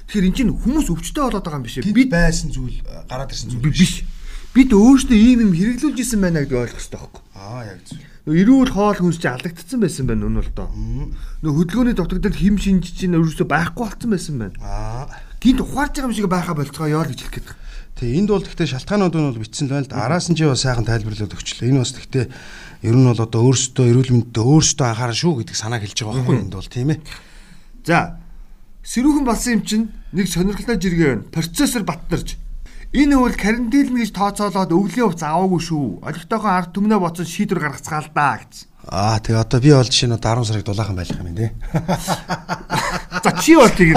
Тэгэхээр 0.08 0.28
эн 0.28 0.36
чинь 0.36 0.52
хүмүүс 0.56 0.88
өвчтөй 0.88 1.20
болоод 1.20 1.44
байгаа 1.44 1.60
юм 1.60 1.66
биш 1.68 1.76
ээ. 1.84 1.92
Бид 1.92 2.08
байсан 2.08 2.48
зүйл 2.48 2.80
гараад 3.12 3.28
ирсэн 3.28 3.52
зүйл 3.52 3.68
биш. 3.68 4.08
Бид 4.56 4.72
өөрсдөө 4.72 5.12
ийм 5.20 5.38
юм 5.44 5.52
хэрэглүүлж 5.52 5.98
исэн 6.00 6.24
байна 6.24 6.48
гэдэг 6.48 6.56
ойлгох 6.56 6.80
хэрэгтэй 6.80 6.96
байхгүй. 6.96 7.22
Аа 7.36 7.62
яг 7.68 7.80
зөв. 7.84 8.00
Эрүүл 8.28 8.72
хоол 8.72 8.96
хүнс 8.96 9.20
чинь 9.20 9.36
алдагдсан 9.36 9.80
байсан 9.84 10.08
байна 10.08 10.24
өнөө 10.32 10.44
л 10.48 10.56
доо. 10.56 10.68
Нөө 11.44 11.52
хөдөлгөөний 11.52 11.96
дутагдал 11.96 12.40
хим 12.40 12.56
шинж 12.56 12.96
чинь 12.96 13.16
өөрөөсөө 13.16 13.44
байхгүй 13.44 13.84
болсон 13.84 14.10
байсан 14.16 14.36
байна. 14.40 14.56
Аа. 14.64 15.08
гинт 15.40 15.60
ухаарч 15.60 15.94
байгаа 15.96 16.08
юм 16.10 16.16
шиг 16.16 16.28
байха 16.28 16.54
болцгоо 16.56 16.88
ёо 16.88 17.04
л 17.04 17.12
гэж 17.12 17.20
хэлэх 17.22 17.34
гээд. 17.38 17.48
Тэгээ 17.98 18.18
энд 18.18 18.30
бол 18.30 18.42
гэхдээ 18.42 18.68
шалтгаанууд 18.74 19.14
нь 19.14 19.28
бол 19.30 19.42
бичсэн 19.42 19.66
л 19.70 19.74
байна 19.74 19.86
л 19.86 19.90
да. 19.92 20.04
Араас 20.06 20.26
нь 20.28 20.36
чи 20.36 20.44
бас 20.44 20.62
сайхан 20.62 20.86
тайлбарлаад 20.86 21.34
өгчлээ. 21.34 21.70
Энэ 21.70 21.82
бас 21.82 21.92
гэхдээ 21.94 22.26
ер 22.82 22.96
нь 22.98 23.06
бол 23.06 23.22
одоо 23.22 23.40
өөрсдөө 23.46 23.86
эрүүл 23.86 24.12
мэндэд 24.12 24.38
өөрсдөө 24.38 24.86
анхааран 24.86 25.18
шүү 25.18 25.32
гэдэг 25.42 25.56
санааг 25.56 25.82
хэлж 25.86 25.98
байгаа 26.02 26.16
байхгүй 26.18 26.36
энд 26.42 26.54
бол 26.58 26.68
тийм 26.68 26.88
ээ. 26.94 26.98
За 27.86 28.18
сэрүүхэн 28.88 29.24
болсон 29.28 29.52
юм 29.60 29.62
чинь 29.68 29.86
нэг 30.16 30.26
сонирхолтой 30.32 30.80
жиргээ 30.80 31.08
байна. 31.12 31.28
Процессор 31.28 31.84
баттарж 31.84 32.40
Энэ 32.88 33.20
үйл 33.20 33.36
карантин 33.36 34.00
гэж 34.00 34.16
тооцоолоод 34.16 34.72
өвлийн 34.72 35.12
хувц 35.12 35.20
аваагүй 35.20 35.60
шүү. 35.60 36.08
Олигтойгоо 36.08 36.48
ард 36.48 36.72
түмнээ 36.72 36.96
боцсон 36.96 37.28
шийдвэр 37.28 37.68
гаргацгаал 37.68 38.08
даа 38.16 38.40
гэсэн. 38.40 38.64
Аа 38.88 39.20
тэгээ 39.20 39.44
одоо 39.44 39.60
би 39.60 39.76
бол 39.76 39.84
жишээ 39.84 40.08
нь 40.08 40.16
10 40.16 40.48
сарыг 40.48 40.64
дулаахан 40.64 40.96
байх 40.96 41.12
юм 41.12 41.36
тий. 41.36 41.52
За 43.28 43.30
чи 43.36 43.60
бол 43.60 43.68
тийм. 43.68 43.92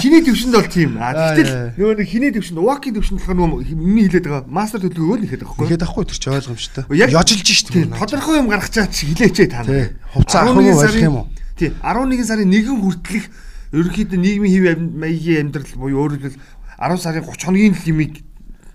Хиний 0.00 0.24
төвшөнд 0.24 0.56
бол 0.56 0.70
тийм. 0.72 0.96
А 0.96 1.12
гэтэл 1.12 1.76
нөгөө 1.76 1.96
нэг 2.00 2.08
хиний 2.08 2.32
төвшөнд 2.32 2.64
Уаки 2.64 2.96
төвшөнд 2.96 3.20
болохоор 3.20 3.36
нөгөө 3.36 3.76
миний 3.76 4.08
хэлээд 4.08 4.24
байгаа 4.24 4.48
мастер 4.48 4.80
төлөвлөгөө 4.88 5.18
нь 5.20 5.26
ихэд 5.28 5.44
байхгүй. 5.44 5.64
Ихэд 5.68 5.84
ахгүй 5.84 6.04
тэр 6.08 6.16
чи 6.16 6.28
ойлгомжтой. 6.32 6.84
Яжилж 6.96 7.44
штеп. 7.44 7.92
Тодорхой 7.92 8.40
юм 8.40 8.48
гаргачаад 8.48 8.88
чи 8.88 9.12
хилээчээ 9.12 9.48
та. 9.52 9.68
Хувцас 10.16 10.48
авах 10.48 10.64
юм 10.64 10.80
байх 10.80 10.96
юм 10.96 11.16
уу? 11.20 11.28
Тий. 11.60 11.76
11 11.84 12.24
сарын 12.24 12.48
1 12.48 12.72
хүртэлх 12.72 13.28
ерөнхийдөө 13.74 14.18
нийгмийн 14.22 14.54
хэв 14.54 14.78
маягийн 14.94 15.50
амьдрал 15.50 15.74
буюу 15.74 15.98
өөрөөр 16.06 16.22
хэлбэл 16.22 16.42
10 16.78 17.02
сарын 17.02 17.26
30 17.26 17.44
хоногийн 17.44 17.74
лимиг 17.74 18.12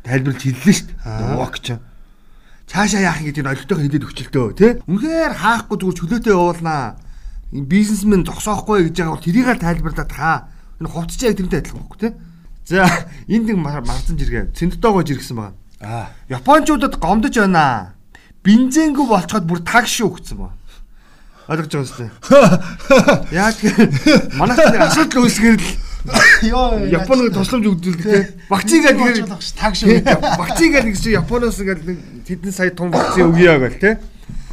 тайлбарлаж 0.03 0.43
хэллээ 0.43 0.75
шүү 0.75 0.87
дээ. 0.99 1.39
Уак 1.39 1.55
ч. 1.63 1.79
Цаашаа 2.69 3.01
яах 3.01 3.23
гэдэг 3.23 3.43
нь 3.43 3.51
олигтойгоо 3.51 3.83
хэлээд 3.83 4.07
өчөлтөө 4.11 4.45
тий. 4.59 4.71
Үнэхээр 4.85 5.33
хаахгүй 5.39 5.77
зүгээр 5.79 5.97
чөлөөтэй 5.99 6.33
явуулнаа. 6.35 6.83
Энэ 7.49 7.65
бизнесмен 7.65 8.21
зогсоохгүй 8.27 8.93
гэж 8.93 8.95
байгаа 9.01 9.13
бол 9.17 9.25
тэрийг 9.25 9.47
л 9.49 9.63
тайлбарлаад 9.63 10.11
хаа. 10.13 10.37
Энэ 10.77 10.91
хувцч 10.93 11.19
яг 11.25 11.33
тэрнтэй 11.39 11.59
адилхан 11.65 11.81
байхгүй 11.81 11.99
тий. 11.99 12.13
За 12.69 12.85
энд 13.25 13.45
нэг 13.49 13.57
марцсан 13.57 14.15
жиргээ. 14.21 14.53
Цэнттойгоо 14.53 15.01
жиргсэн 15.01 15.35
байгаа. 15.39 15.55
Аа. 15.81 16.13
Япончуудад 16.29 17.01
гомдож 17.01 17.33
байна. 17.33 17.97
Бензингүй 18.45 19.07
болцоход 19.09 19.49
бүр 19.49 19.65
таг 19.65 19.89
шүү 19.89 20.21
гэсэн 20.21 20.37
байна. 20.37 20.58
Ойлгож 21.49 21.73
байгаа 21.73 21.81
юм 21.81 21.89
шүү. 21.89 23.33
Яг 23.33 23.57
манайх 24.37 24.59
асуудал 24.85 25.25
үүсгээр 25.25 25.57
л 25.57 25.69
Йоо 26.45 26.85
Японд 26.87 27.33
тусламж 27.33 27.65
өгдөг 27.73 27.97
те. 27.99 28.37
Вакцин 28.47 28.85
гэдэг 28.85 29.27
таг 29.57 29.73
шүү. 29.75 29.99
Вакцин 30.39 30.71
гэдэг 30.71 30.95
чинь 30.95 31.17
Японоос 31.17 31.59
ингээд 31.59 31.83
тэдэн 32.23 32.53
сая 32.53 32.71
тун 32.71 32.93
вакцин 32.93 33.33
өгье 33.33 33.57
гэл 33.59 33.81
те. 33.81 33.91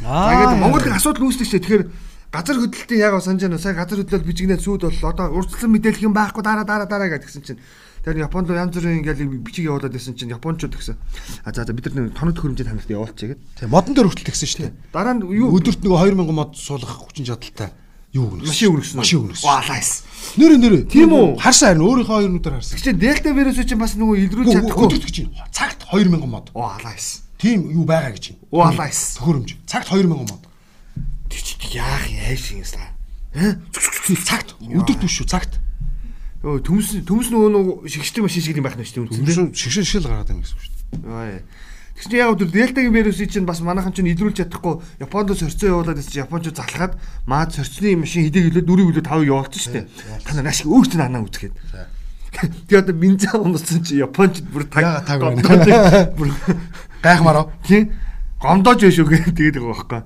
Аа. 0.03 0.27
Тэгээд 0.33 0.59
Монголд 0.59 0.89
асуудал 0.91 1.29
үүсдэг 1.29 1.47
чинь 1.47 1.61
тэгэхээр 1.63 1.85
газар 2.33 2.57
хөдлөлтийн 2.59 2.99
яг 2.99 3.15
санаж 3.23 3.41
байна. 3.47 3.61
Сая 3.61 3.77
газар 3.77 4.01
хөдлөлт 4.03 4.27
бичигнээ 4.27 4.59
сүйд 4.59 4.89
бол 4.89 5.07
одоо 5.07 5.27
урдчлан 5.37 5.71
мэдээлэх 5.71 6.03
юм 6.03 6.17
байхгүй 6.17 6.43
дараа 6.43 6.67
дараа 6.67 6.89
дараа 6.89 7.13
гэдгсэн 7.15 7.45
чинь 7.45 7.61
Тэр 8.07 8.23
Японд 8.23 8.47
янз 8.55 8.71
бүрийн 8.71 9.03
ингээл 9.03 9.27
бичиг 9.43 9.67
явуулаад 9.67 9.91
байсан 9.91 10.15
чинь 10.15 10.31
Япончууд 10.31 10.79
гэсэн. 10.79 10.95
А 11.43 11.51
за 11.51 11.67
за 11.67 11.75
бид 11.75 11.91
нар 11.91 12.07
тоног 12.15 12.39
хөрөмжөд 12.39 12.71
хамт 12.71 12.87
явуулчих 12.87 13.35
гээд. 13.35 13.41
Тэгээ 13.59 13.67
модон 13.67 13.91
дээр 13.99 14.07
хүртэл 14.07 14.31
тэгсэн 14.31 14.47
шүү 14.47 14.61
дээ. 14.63 14.71
Дараа 14.95 15.19
нь 15.19 15.27
юу 15.27 15.51
өдөрт 15.51 15.83
нөгөө 15.83 16.15
2000 16.15 16.31
мод 16.31 16.55
суулгах 16.55 17.03
хүчин 17.03 17.27
чадалтай 17.27 17.75
юу 18.15 18.31
өгнөс. 18.31 18.47
Машин 18.47 18.71
өгнөс. 18.71 18.95
Машин 18.95 19.19
өгнөс. 19.27 19.43
Ваа 19.43 19.59
лайс. 19.67 20.07
Нэр 20.39 20.55
нэр. 20.55 20.87
Тийм 20.87 21.11
үү? 21.11 21.35
Харсан 21.35 21.75
харин 21.75 21.83
өөрийнхөө 21.83 22.15
хоёрнуудаар 22.15 22.55
харсан. 22.63 22.79
Тэгчээ 22.79 22.95
дельта 22.95 23.35
вирус 23.35 23.59
чинь 23.59 23.75
бас 23.83 23.99
нөгөө 23.99 24.15
илрүүлж 24.23 24.55
чадахгүй. 24.55 24.87
Өдөрт 24.87 25.03
гэж. 25.03 25.17
Цагт 25.51 25.83
2000 25.91 26.31
мод. 26.31 26.47
Ваа 26.55 26.79
лайс. 26.87 27.27
Тийм 27.35 27.67
юу 27.67 27.83
байгаа 27.83 28.15
гэж 28.15 28.39
байна. 28.39 28.47
Ваа 28.55 28.71
лайс. 28.87 29.19
Төхөөрөмж. 29.19 29.49
Цагт 29.67 29.91
2000 29.91 30.15
мод. 30.15 30.47
Тэг 31.27 31.43
чи 31.43 31.59
яах 31.75 32.07
яаш 32.07 32.55
юм 32.55 32.63
саа. 32.63 32.87
Цагт 34.23 34.55
өдөрт 34.63 35.03
биш 35.03 35.19
шүү 35.19 35.27
цагт. 35.27 35.59
Өө 36.45 36.61
төмс 36.61 36.93
төмс 37.01 37.31
нөгөө 37.33 37.89
шигштэй 37.89 38.21
машин 38.21 38.43
шиг 38.45 38.57
юм 38.61 38.65
байх 38.67 38.77
нь 38.77 38.85
шүү 38.85 39.09
дээ. 39.09 39.57
Шигшин 39.57 39.85
шил 39.87 40.05
гараад 40.05 40.29
юм 40.29 40.45
гэсэн 40.45 40.53
үг 40.53 40.61
шүү 40.61 40.73
дээ. 41.01 41.41
Тэгсэн 41.97 42.13
чинь 42.13 42.21
яг 42.21 42.37
өдөр 42.37 42.49
дельтагийн 42.53 42.93
вирусыг 42.93 43.33
чинь 43.33 43.49
бас 43.49 43.57
манайхан 43.65 43.89
чинь 43.89 44.13
идрүүлж 44.13 44.45
чадахгүй 44.45 45.01
Японд 45.01 45.33
сорцоо 45.33 45.81
явуулаад 45.81 45.97
чинь 46.05 46.21
Японч 46.21 46.53
залхаад 46.53 46.93
маад 47.25 47.57
сорцны 47.57 47.97
машин 47.97 48.29
хэдийг 48.29 48.53
хилээд 48.53 48.69
дөрөв 48.69 48.93
хилээд 48.93 49.09
тавыг 49.09 49.25
явуулсан 49.25 49.57
шүү 49.57 49.73
дээ. 49.81 49.89
Та 50.21 50.37
нар 50.37 50.45
ашиг 50.53 50.69
өөрч 50.69 50.93
нь 50.93 51.01
анаа 51.01 51.25
үзгээд. 51.25 51.57
Тэгээ 52.69 52.81
одоо 52.85 52.93
бензин 52.93 53.41
унсан 53.41 53.81
чи 53.81 53.97
Японч 53.97 54.45
бүр 54.45 54.69
таг 54.69 55.09
байна. 55.09 56.13
Бүр 56.13 56.29
гайхмаараа. 57.01 57.49
Тийм. 57.65 57.89
Гомдоож 58.37 58.77
биш 58.85 59.01
үү 59.01 59.09
гэдэг 59.09 59.33
тэгээд 59.33 59.57
байгаа 59.57 59.73
байхгүй. 59.73 60.01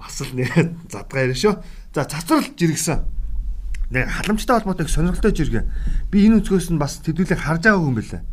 Бас 0.00 0.16
л 0.24 0.32
нэр 0.32 0.72
задгаа 0.88 1.20
ярина 1.20 1.36
шүү. 1.36 1.54
За 1.92 2.08
цацрал 2.08 2.48
жиргсэн. 2.56 3.11
Нэг 3.92 4.08
халамжтай 4.08 4.56
холбоотой 4.56 4.88
сонирхолтой 4.88 5.36
жиргээ. 5.36 5.64
Би 6.08 6.24
энэ 6.24 6.40
өнцгөөс 6.40 6.72
нь 6.72 6.80
бас 6.80 6.96
төдийлэг 7.04 7.36
харж 7.36 7.68
байгаагүй 7.68 7.92
юм 7.92 7.96
байна. 8.00 8.24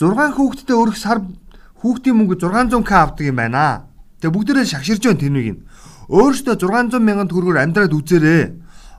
6 0.00 0.32
хүүхэдтэй 0.32 0.76
өрөх 0.80 0.96
сар 0.96 1.20
хүүхдийн 1.84 2.16
мөнгө 2.16 2.40
600к 2.40 2.92
авдаг 2.96 3.26
юм 3.28 3.36
байна. 3.36 3.84
Тэгээ 4.24 4.32
бүгдээрээ 4.32 4.64
шагширж 4.64 5.04
байна 5.04 5.20
тэрнийг 5.20 5.48
нь. 5.52 5.60
Өөрөөсөө 6.08 6.56
600 6.56 7.04
мянган 7.04 7.28
төгрөгөөр 7.28 7.60
амьдраад 7.68 7.92
үзээрэй. 7.92 8.44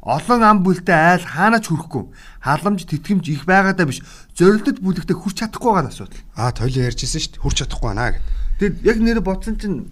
Олон 0.06 0.42
ам 0.46 0.62
бүлтэй 0.62 0.94
айл 0.94 1.26
хаанаач 1.26 1.66
хүрэхгүй. 1.74 2.06
Халамж 2.46 2.86
тэтгэмж 2.86 3.26
их 3.34 3.50
байгаадаа 3.50 3.90
биш. 3.90 4.06
Зорилтод 4.38 4.78
бүлэгтээ 4.86 5.18
хүрч 5.18 5.42
чадахгүй 5.42 5.74
байгаа 5.74 5.90
асуудал. 5.90 6.22
Аа 6.38 6.54
тойлоо 6.54 6.86
ярьжсэн 6.86 7.20
шүү 7.20 7.34
дээ. 7.34 7.42
Хүрч 7.42 7.58
чадахгүй 7.66 7.90
байна 7.90 8.14
гэд. 8.14 8.26
Тэгэд 8.62 8.76
яг 8.86 8.98
нэр 9.02 9.20
бодсон 9.26 9.58
чинь 9.58 9.90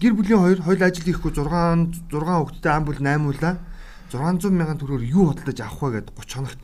гэр 0.00 0.16
бүлийн 0.16 0.40
хоёр 0.40 0.60
хоёул 0.64 0.82
ажил 0.82 1.06
хийхгүй 1.06 1.32
6 1.36 2.10
6 2.10 2.16
хүүхэдтэй 2.16 2.72
ам 2.72 2.84
бүл 2.88 2.98
8 2.98 3.28
үлээ 3.28 3.54
600 4.12 4.52
мянган 4.52 4.78
төгрөгөөр 4.80 5.04
юу 5.04 5.32
хөдөлж 5.32 5.60
авах 5.60 5.82
вэ 5.82 5.88
гэд 6.00 6.08
30 6.16 6.34
хоногт 6.36 6.60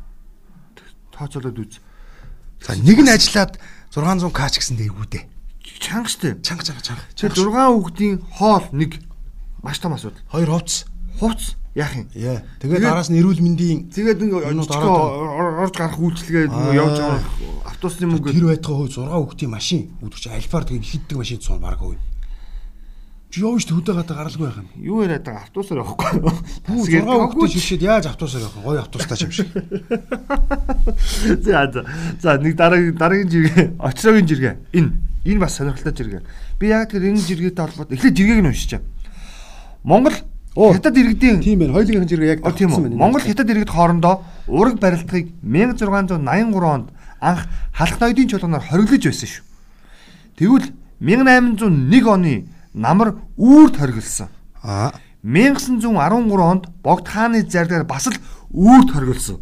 тооцоолоод 1.12 1.58
үз. 1.60 1.80
За 2.64 2.72
нэг 2.74 2.98
нь 3.00 3.12
ажиллаад 3.12 3.60
600 3.92 4.32
к 4.32 4.40
ч 4.50 4.54
гэсэн 4.58 4.80
дэргүү 4.80 5.06
дээ 5.12 5.24
чанга 5.84 6.08
штэ. 6.08 6.40
Чанга 6.42 6.64
чанга 6.64 6.82
чанга. 6.82 7.02
Чи 7.14 7.28
6 7.28 7.44
хүүхдийн 7.44 8.20
хоол 8.32 8.64
нэг 8.72 9.00
маш 9.62 9.78
том 9.78 9.94
асуудал. 9.94 10.20
Хоёр 10.30 10.50
хувцс. 10.50 10.84
Хувцс 11.20 11.56
яах 11.74 11.94
юм? 11.96 12.08
Яа. 12.14 12.42
Тэгээд 12.60 12.84
араас 12.84 13.10
нь 13.10 13.18
эрүүл 13.18 13.40
мэндийн 13.40 13.90
тэгээд 13.90 14.18
нэг 14.22 14.32
орж 14.44 15.74
гарах 15.76 15.98
үйлчлэгээ 15.98 16.46
явж 16.48 16.96
байгаа 17.00 17.20
автобусны 17.68 18.06
мөнгө 18.08 18.32
тэр 18.32 18.46
байтгаа 18.48 18.74
хөө 18.78 18.88
6 18.94 19.10
хүүхдийн 19.10 19.50
машин 19.50 19.80
өдөрч 20.00 20.24
альфаар 20.30 20.64
тэгээд 20.64 20.84
хиддэг 20.86 21.16
машин 21.18 21.40
цуун 21.42 21.60
баг 21.60 21.80
хөө. 21.82 21.98
Явж 23.34 23.66
төдөө 23.66 23.94
гадаа 23.98 24.16
гаралгүй 24.16 24.46
байх 24.46 24.58
юм. 24.62 24.68
Юу 24.78 25.02
яриад 25.02 25.24
байгаа 25.26 25.42
автобусаар 25.48 25.82
явахгүй. 25.82 26.10
Бүү 26.68 26.82
6 26.86 27.02
хүүхдийн 27.02 27.50
шишээд 27.50 27.82
яаж 27.82 28.06
автобусаар 28.06 28.46
явах 28.46 28.58
вэ? 28.58 28.62
Гой 28.62 28.78
автобустай 28.78 29.16
ч 29.18 29.22
юм 29.26 29.32
шиг. 29.34 29.48
За 31.42 31.66
за. 31.72 31.82
За 32.22 32.38
нэг 32.38 32.54
дараагийн 32.54 32.94
дараагийн 32.94 33.30
жиргээ, 33.30 33.74
очрогийн 33.78 34.28
жиргээ. 34.28 34.54
Энэ 34.78 34.92
Энэ 35.24 35.40
бас 35.40 35.56
сонирхолтой 35.56 35.92
жиргээ. 35.96 36.22
Би 36.60 36.68
яг 36.68 36.92
тэр 36.92 37.08
энэ 37.08 37.24
жиргээтэй 37.24 37.64
холбоотой 37.64 37.96
эхлээд 37.96 38.16
жиргээг 38.16 38.40
нь 38.44 38.48
уншиж 38.52 38.68
чам. 38.76 38.82
Монгол 39.82 40.12
Хятад 40.54 40.96
иргэдийн 41.00 41.40
тийм 41.40 41.58
байна. 41.64 41.72
Хоёулынх 41.72 42.08
жиргээ 42.08 42.36
яг 42.36 42.40
тавьсан 42.44 42.82
байна. 42.84 42.96
Монгол 42.96 43.24
Хятад 43.24 43.48
иргэд 43.48 43.72
хоорондоо 43.72 44.20
ураг 44.46 44.76
барилдахыг 44.78 45.32
1683 45.40 46.60
онд 46.60 46.92
анх 47.24 47.48
халах 47.72 47.98
ноёдын 48.00 48.28
чуулганаар 48.28 48.68
хориглож 48.68 49.00
байсан 49.00 49.28
шүү. 49.32 49.44
Тэгвэл 50.36 50.68
1801 51.00 52.04
оны 52.04 52.44
намар 52.74 53.14
үүрд 53.38 53.78
хориглосон. 53.78 54.28
Аа 54.62 54.92
1913 55.24 55.88
онд 56.36 56.68
Богд 56.82 57.08
хааны 57.08 57.46
зарлаар 57.48 57.86
бас 57.88 58.10
л 58.10 58.18
үүрд 58.52 58.92
хориглосон. 58.92 59.40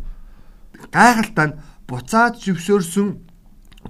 Гайхалтай 0.93 1.47
нь 1.51 1.59
буцаад 1.89 2.39
живсөөрсөн 2.39 3.19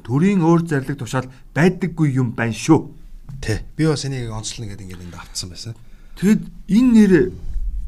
төрийн 0.01 0.41
өөр 0.41 0.65
зарлиг 0.65 0.97
тушаал 0.97 1.29
байдаггүй 1.53 2.17
юм 2.17 2.33
байна 2.33 2.57
шүү. 2.57 2.95
Тэ. 3.43 3.67
Би 3.77 3.85
бас 3.85 4.07
энийг 4.07 4.31
онцлно 4.33 4.71
гэдэг 4.71 4.87
ингээд 4.89 5.05
энд 5.05 5.19
автсан 5.19 5.51
байсан. 5.51 5.75
Тэгэд 6.17 6.43
энэ 6.73 6.91
нэр 6.97 7.13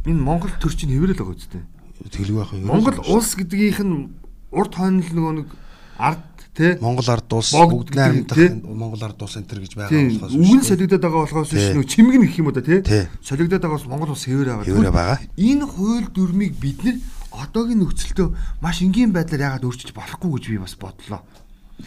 энэ 0.05 0.21
Монгол 0.21 0.53
төр 0.61 0.75
чинь 0.75 0.93
хэврэл 0.93 1.17
байгаа 1.17 1.39
үстэй. 1.39 1.63
Тэглэг 2.11 2.37
байх 2.37 2.53
юм. 2.53 2.69
Монгол 2.69 2.99
улс 3.09 3.33
гэдгийнх 3.39 3.81
нь 3.81 4.13
урд 4.53 4.73
хойнол 4.75 5.11
нөгөө 5.15 5.35
нэг 5.41 5.49
ард 5.97 6.34
тий 6.55 6.79
Монгол 6.81 7.09
ард 7.11 7.33
улс 7.35 7.51
бүгд 7.51 7.95
найрамдах 7.99 8.39
Монгол 8.63 9.03
ард 9.03 9.23
улс 9.27 9.35
энэ 9.37 9.51
төр 9.51 9.61
гэж 9.67 9.75
байгаа 9.75 9.91
болохоос 9.91 10.39
үгэн 10.39 10.63
солигдоод 10.63 11.03
байгаа 11.03 11.23
болохоос 11.27 11.51
биш 11.51 11.67
нөгөө 11.75 11.91
чимэг 11.91 12.15
гэх 12.23 12.39
юм 12.39 12.49
уу 12.49 12.55
та 12.55 12.63
тий 12.63 12.81
солигдоод 13.27 13.63
байгаа 13.67 13.79
бас 13.83 13.91
Монгол 13.91 14.15
улс 14.15 14.25
хэвээр 14.25 14.49
байгаа. 14.55 14.67
Хэвээр 14.71 14.95
байгаа. 14.95 15.19
Энэ 15.35 15.67
хууль 15.67 16.09
дүрмийг 16.15 16.55
бид 16.63 16.79
нэр 16.87 16.97
одоогийн 17.35 17.83
нөхцөлтөө 17.83 18.29
маш 18.63 18.79
энгийн 18.87 19.11
байдлаар 19.11 19.59
яагаад 19.59 19.67
өөрчилж 19.67 19.91
болохгүй 19.99 20.31
гэж 20.31 20.45
би 20.55 20.59
бас 20.63 20.75
бодлоо. 20.79 21.23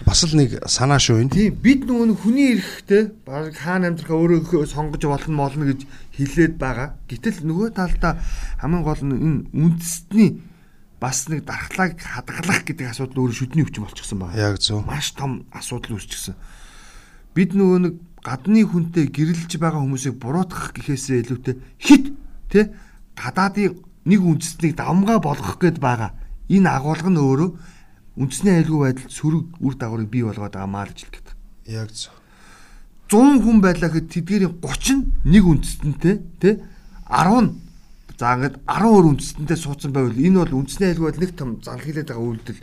Бас 0.03 0.19
л 0.27 0.36
нэг 0.36 0.59
санаа 0.67 1.00
шүү 1.00 1.24
энэ. 1.24 1.31
Тийм 1.31 1.55
бид 1.63 1.88
нөгөө 1.88 2.19
хүний 2.19 2.59
эрэхтэй 2.59 3.15
баг 3.24 3.55
хаана 3.55 3.88
амьдрахаа 3.88 4.19
өөрөө 4.19 4.67
сонгож 4.67 5.00
болно 5.07 5.47
молно 5.47 5.63
гэж 5.71 5.88
хэлээд 6.19 6.59
байгаа. 6.59 7.00
Гэтэл 7.07 7.47
нөгөө 7.47 7.71
талдаа 7.71 8.19
хамгийн 8.59 8.83
гол 8.83 9.01
нь 9.07 9.15
энэ 9.15 9.39
үндэстний 9.55 10.29
бас 10.99 11.29
нэг 11.29 11.45
дархлааг 11.45 12.01
хадгалах 12.01 12.65
гэдэг 12.65 12.89
асуудал 12.89 13.29
өөрөө 13.29 13.37
шүдний 13.37 13.63
өвчин 13.65 13.85
болчихсон 13.85 14.17
байна. 14.17 14.37
Яг 14.37 14.57
зөв. 14.57 14.81
Маш 14.81 15.13
том 15.13 15.45
асуудал 15.53 15.97
үүсчихсэн. 15.97 16.33
Бид 17.37 17.53
нөгөө 17.53 17.79
нэг 17.85 17.93
гадны 18.25 18.65
хүнтэй 18.65 19.05
гэрэлж 19.13 19.61
байгаа 19.61 19.85
хүмүүсийг 19.85 20.17
буруутгах 20.17 20.73
гэхээсээ 20.73 21.21
илүүтэй 21.21 21.55
хит 21.77 22.17
тэ 22.49 22.73
гадаадын 23.13 23.77
нэг 24.09 24.21
үндэстнийг 24.25 24.73
давмгаа 24.73 25.21
болгох 25.21 25.61
гээд 25.61 25.77
байгаа. 25.77 26.17
Энэ 26.49 26.65
агуулга 26.65 27.13
нь 27.13 27.21
өөрөө 27.21 27.49
үндэсний 28.17 28.57
аюулгүй 28.57 28.81
байдал 28.89 29.13
сөрөг 29.13 29.45
үр 29.61 29.73
дагаврыг 29.77 30.09
бий 30.09 30.25
болгоод 30.25 30.57
байгаа 30.57 30.65
маа 30.65 30.89
гэж 30.89 31.05
хэлдэг. 31.05 31.35
Яг 31.69 31.93
зөв. 31.93 32.15
100 33.13 33.45
хүн 33.45 33.61
байлаа 33.61 33.89
гэхэд 33.93 34.11
тэдгээрийн 34.11 34.55
30 34.59 35.29
нэг 35.29 35.43
үндэстэнтэй 35.45 36.15
тий 36.41 36.55
10 37.05 37.66
за 38.17 38.33
ингээд 38.33 38.55
12 38.65 39.13
үндэстэнтэй 39.13 39.57
суудсан 39.62 39.91
байвал 39.93 40.17
энэ 40.17 40.41
бол 40.41 40.57
үндэсний 40.65 40.89
аюулгүй 40.89 41.05
байдал 41.05 41.21
нэг 41.21 41.33
том 41.38 41.50
занхилаад 41.62 42.09
байгаа 42.09 42.25
үйлдэл. 42.25 42.62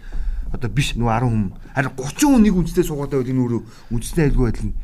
Одоо 0.51 0.71
биш 0.75 0.89
нөгөө 0.99 1.15
10 1.15 1.31
хүн. 1.31 1.45
Харин 1.79 1.95
30 1.95 2.27
хүн 2.27 2.43
нэг 2.43 2.55
үндэстэй 2.59 2.85
суугаад 2.85 3.13
байвал 3.15 3.31
энэ 3.31 3.43
өөрөө 3.43 3.63
үндэсний 3.95 4.25
аюулгүй 4.27 4.47
байдал 4.51 4.67
нь 4.67 4.75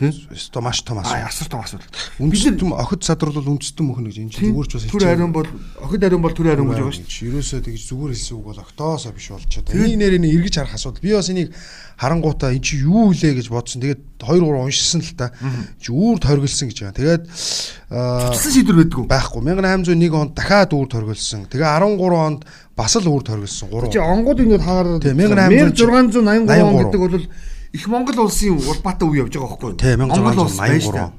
тий 0.00 0.12
өсто 0.32 0.60
маш 0.64 0.80
том 0.82 0.98
асуудал. 0.98 1.28
асар 1.28 1.48
том 1.52 1.60
асуудал. 1.60 1.86
Үндэстэн 2.16 2.72
охид 2.72 3.04
садрал 3.04 3.36
бол 3.36 3.52
үндэстэн 3.60 3.84
мөхнө 3.84 4.08
гэж 4.08 4.16
энэ 4.24 4.32
чинь 4.32 4.48
зүгээр 4.48 4.68
ч 4.68 4.72
бас 4.80 4.84
Түр 4.88 5.04
хариун 5.04 5.32
бол 5.36 5.48
охид 5.84 6.00
хариун 6.00 6.24
бол 6.24 6.32
түр 6.32 6.48
хариун 6.48 6.72
гэж 6.72 6.78
байгаа 6.80 6.96
шүү 6.96 7.04
дээ. 7.04 7.28
Ерөөсөө 7.28 7.60
тэгж 7.68 7.82
зүгээр 7.84 8.12
хэлсэн 8.16 8.36
үг 8.40 8.46
бол 8.48 8.64
октоосоо 8.64 9.12
биш 9.12 9.28
болчиход. 9.28 9.68
Энийг 9.76 9.98
нэрээ 10.00 10.20
нэг 10.24 10.32
эргэж 10.40 10.54
харах 10.56 10.74
асуудал. 10.80 11.04
Би 11.04 11.12
бас 11.12 11.28
энийг 11.28 11.52
харангуутаа 12.00 12.56
эн 12.56 12.64
чи 12.64 12.80
юу 12.80 13.12
илээ 13.12 13.36
гэж 13.36 13.46
бодсон. 13.52 13.84
Тэгээд 13.84 14.00
2 14.24 14.40
3 14.40 14.64
уншсан 14.64 15.00
л 15.04 15.12
та. 15.20 15.36
Чи 15.76 15.92
үрд 15.92 16.24
хоригдсан 16.24 16.72
гэж 16.72 16.78
байгаа. 16.80 16.96
Тэгээд 16.96 17.24
Туссан 17.28 18.52
шийдвэр 18.56 18.78
байдгүй. 18.80 19.04
байхгүй 19.04 19.40
1801 19.44 20.16
онд 20.16 20.32
дахиад 20.32 20.72
үрд 20.72 20.96
хоригдсан. 20.96 21.44
Тэгээ 21.52 21.68
13 21.76 22.00
онд 22.00 22.48
бас 22.72 22.96
л 22.96 23.04
үрд 23.04 23.28
хоригдсан. 23.28 23.68
3. 23.68 23.92
Чи 23.92 24.00
онгууд 24.00 24.40
ингээд 24.40 24.64
Тийм, 25.04 25.20
1883 25.20 26.24
1683 26.24 26.64
он 26.64 26.76
гэдэг 26.80 27.00
бол 27.04 27.26
их 27.72 27.86
Монгол 27.88 28.26
улсын 28.26 28.58
улбаатай 28.58 29.06
үе 29.08 29.22
явж 29.22 29.34
байгаа 29.34 29.50
байхгүй 29.54 29.70
юу? 29.70 29.78
Тийм, 29.78 29.98
Монгол 30.06 30.44
улс 30.44 30.58
1683. 30.58 30.58
байж 30.58 30.84
та. 30.90 31.12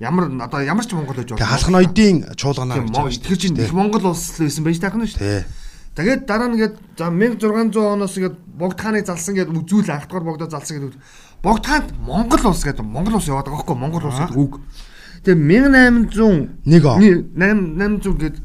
Ямар 0.00 0.24
одоо 0.30 0.60
ямар 0.62 0.84
ч 0.86 0.92
Монгол 0.94 1.16
байж 1.16 1.28
Тэгээ 1.28 1.50
халах 1.50 1.70
ноёдын 1.70 2.16
чуулганаа 2.38 2.76
Тийм, 2.78 2.86
Мон- 2.94 3.10
итгэж 3.10 3.38
чинь 3.40 3.56
их 3.58 3.72
Монгол 3.72 4.06
улс 4.14 4.22
л 4.38 4.44
байсан 4.46 4.64
байж 4.64 4.78
таах 4.80 4.94
нь 4.96 5.06
шүү 5.06 5.18
дээ. 5.18 5.44
Тэгээд 5.90 6.20
дараа 6.24 6.48
нь 6.48 6.54
ингээд 6.56 6.74
за 6.96 7.10
1600 7.10 7.76
оноос 7.76 8.14
ингээд 8.16 8.36
богд 8.54 8.78
хааны 8.80 9.02
залсан 9.04 9.34
гэдэг 9.34 9.54
үзүүл 9.58 9.90
анх 9.90 10.06
дахь 10.06 10.22
богдоо 10.22 10.48
залсан 10.48 10.74
гэдэг 10.78 10.94
богд 11.42 11.64
хаанд 11.66 11.90
Монгол 11.98 12.42
улс 12.46 12.62
гэдэг 12.62 12.86
Монгол 12.86 13.18
улс 13.18 13.26
яваад 13.26 13.50
байгаа 13.50 13.58
байхгүй 13.60 13.74
юу? 13.74 13.82
Монгол 13.82 14.06
улс 14.06 14.18
гэдэг 14.22 14.38
үг. 14.38 14.54
Тэгээ 15.26 15.36
1800 15.36 16.64
Нэг 16.64 16.84
он. 16.86 17.02
800 17.02 18.16
гээд 18.16 18.36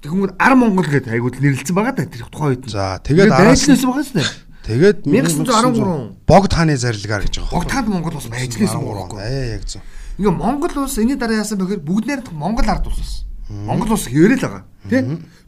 тэгвэл 0.00 0.32
ар 0.38 0.54
Монгол 0.54 0.86
гэдэг 0.86 1.10
айгууд 1.12 1.36
нэрлэлсэн 1.42 1.74
байгаа 1.74 1.92
да 1.98 2.06
тэр 2.06 2.24
тухайн 2.30 2.54
үед. 2.54 2.70
За 2.70 3.02
тэгээд 3.02 3.28
араас 3.34 3.66
нь 3.66 3.74
байжлээсэн 3.74 3.88
байгаа 3.90 4.06
шүү 4.06 4.16
дээ. 4.22 4.30
Тэгээд 4.68 4.98
1913 5.08 6.28
богд 6.28 6.52
хааны 6.52 6.76
зарилгаар 6.76 7.24
гэж 7.24 7.34
байгаа. 7.40 7.56
Богд 7.56 7.70
хаанд 7.72 7.88
Монгол 7.88 8.14
улс 8.20 8.28
байгаа 8.28 8.44
байхгүй 8.44 9.16
юу? 9.16 9.24
Ээ 9.24 9.46
яг 9.56 9.64
зөв. 9.64 9.80
Ингээ 10.20 10.34
Монгол 10.36 10.74
улс 10.84 10.98
энэний 11.00 11.16
дараа 11.16 11.40
яасан 11.40 11.58
бэхээр 11.58 11.80
бүгд 11.80 12.04
найрах 12.04 12.32
Монгол 12.36 12.68
ард 12.68 12.84
улс 12.86 13.00
байсан. 13.00 13.24
Монгол 13.48 13.96
улс 13.96 14.06
хэвээрэл 14.12 14.44
байгаа. 14.44 14.64
Тэ? 14.92 14.98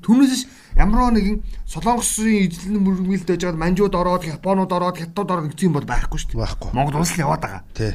Түүнээс 0.00 0.42
ямар 0.80 1.12
нэгэн 1.12 1.44
Солонгосын 1.68 2.48
эзлэн 2.48 2.80
мөргөлд 2.80 3.28
байж 3.28 3.42
байгаа 3.44 3.60
манжууд 3.60 3.94
ороод, 3.94 4.24
Японууд 4.24 4.72
ороод, 4.72 4.96
Хятад 4.96 5.28
ороод 5.28 5.52
гэсэн 5.52 5.68
юм 5.68 5.76
бол 5.76 5.84
байхгүй 5.84 6.16
шүү 6.16 6.30
дээ. 6.32 6.40
Байхгүй. 6.40 6.70
Монгол 6.72 7.04
улс 7.04 7.12
л 7.12 7.20
яваад 7.20 7.42
байгаа. 7.44 7.62
Тий. 7.76 7.92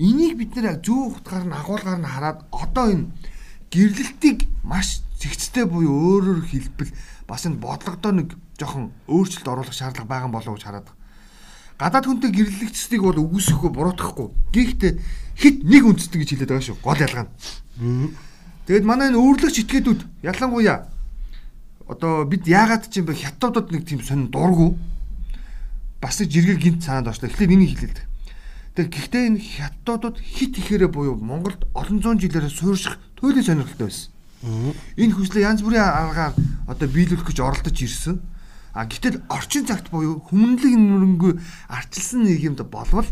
Энийг 0.00 0.40
бид 0.40 0.56
нэр 0.56 0.80
зүүн 0.80 1.20
утгаар 1.20 1.44
нь 1.44 1.52
агуулгаар 1.52 2.00
нь 2.00 2.08
хараад 2.08 2.38
одоо 2.48 2.86
энэ 2.88 3.12
гэрлэлтийг 3.68 4.48
маш 4.64 5.04
зэгцтэй 5.20 5.64
буюу 5.68 6.20
өөрөөр 6.20 6.40
хэлбэл 6.48 6.92
бас 7.28 7.44
энэ 7.44 7.60
бодлогодоо 7.60 8.12
нэг 8.12 8.28
жоохон 8.60 8.92
өөрчлөлт 9.08 9.48
оруулах 9.48 9.76
шаардлага 9.76 10.08
байгаа 10.08 10.30
болов 10.32 10.52
уу 10.52 10.56
гэж 10.56 10.64
хараад 10.64 10.86
байгаа. 10.88 11.04
Гадаад 11.76 12.06
хүнтэй 12.08 12.30
гэрлэлтцдийг 12.32 13.02
бол 13.04 13.20
үгүйсэхгүй 13.20 13.70
буруутгахгүй. 13.70 14.28
Гэхдээ 14.52 14.92
хит 15.36 15.56
нэг 15.60 15.84
үндэстэн 15.84 16.20
гэж 16.24 16.30
хэлээд 16.32 16.50
байгаа 16.56 16.66
шүү. 16.72 16.80
Гол 16.80 17.00
ялгаа 17.04 17.28
нь. 17.28 18.16
Тэгэд 18.64 18.84
манай 18.88 19.12
энэ 19.12 19.20
өөрлөгч 19.20 19.56
этгээдүүд 19.60 20.00
ялангуяа 20.24 20.88
одоо 21.86 22.24
бид 22.24 22.48
яагаад 22.48 22.88
ч 22.90 22.98
юм 22.98 23.06
бэ 23.06 23.14
хятадууд 23.14 23.70
нэг 23.70 23.84
тийм 23.86 24.00
сонин 24.02 24.32
дургу 24.32 24.74
бас 26.00 26.18
нэг 26.18 26.32
жиргэл 26.32 26.58
гинт 26.58 26.82
санаанд 26.82 27.12
орчлоо. 27.12 27.30
Тэгэхээр 27.30 27.54
энийг 27.54 27.78
хэлээд. 27.78 27.98
Тэгээ 28.74 28.90
гэхдээ 28.90 29.24
энэ 29.30 29.40
хятадууд 29.40 30.16
хит 30.18 30.58
ихээрээ 30.58 30.90
буюу 30.90 31.14
Монголд 31.14 31.68
олон 31.76 32.02
зуун 32.02 32.18
жилээр 32.18 32.50
суурьших 32.50 32.98
туйлын 33.14 33.44
сонирхолтой 33.44 33.88
байсан. 33.92 34.10
Энэ 34.96 35.14
хүслээ 35.14 35.46
янз 35.46 35.62
бүрийн 35.62 35.86
аргаар 35.86 36.34
одоо 36.66 36.88
биелүүлэх 36.90 37.24
гэж 37.24 37.38
оролдож 37.40 37.76
ирсэн. 37.78 38.20
А 38.76 38.84
гэтэл 38.84 39.24
орчин 39.32 39.64
цагт 39.64 39.88
буюу 39.88 40.20
хүмүүнлэг 40.28 40.74
нүрэнгүй 40.76 41.32
арчилсан 41.72 42.28
нийгэмд 42.28 42.60
болвол 42.68 43.08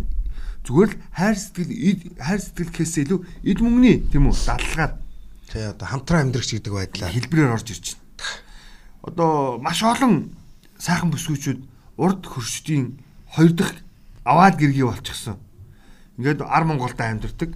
зүгээр 0.68 0.90
л 0.92 1.00
хайр 1.16 1.36
сэтгэл 1.40 2.20
хайр 2.20 2.40
сэтгэл 2.44 2.68
гэхээс 2.68 2.94
илүү 3.08 3.20
эд 3.48 3.58
мөнгөний 3.64 3.96
тийм 4.12 4.28
үү 4.28 4.36
дадлгаар 4.44 5.00
Тий 5.54 5.62
одоо 5.64 5.86
хамтран 5.86 6.28
амьдрах 6.28 6.50
гэдэг 6.50 6.72
байдлаа. 6.72 7.14
хэлбэрээр 7.14 7.54
орж 7.54 7.70
ирж 7.70 7.94
байна. 7.94 8.26
Одоо 9.06 9.30
маш 9.62 9.80
олон 9.86 10.34
сайхан 10.82 11.14
бүсгүүчүүд 11.14 11.60
урд 11.94 12.26
хөршдийн 12.26 12.98
хоёр 13.38 13.52
дахь 13.54 13.78
аваад 14.24 14.58
гэргий 14.58 14.82
болчихсон. 14.82 15.38
Ингээд 16.18 16.42
ар 16.42 16.64
Монголда 16.64 17.06
амьдардаг. 17.06 17.54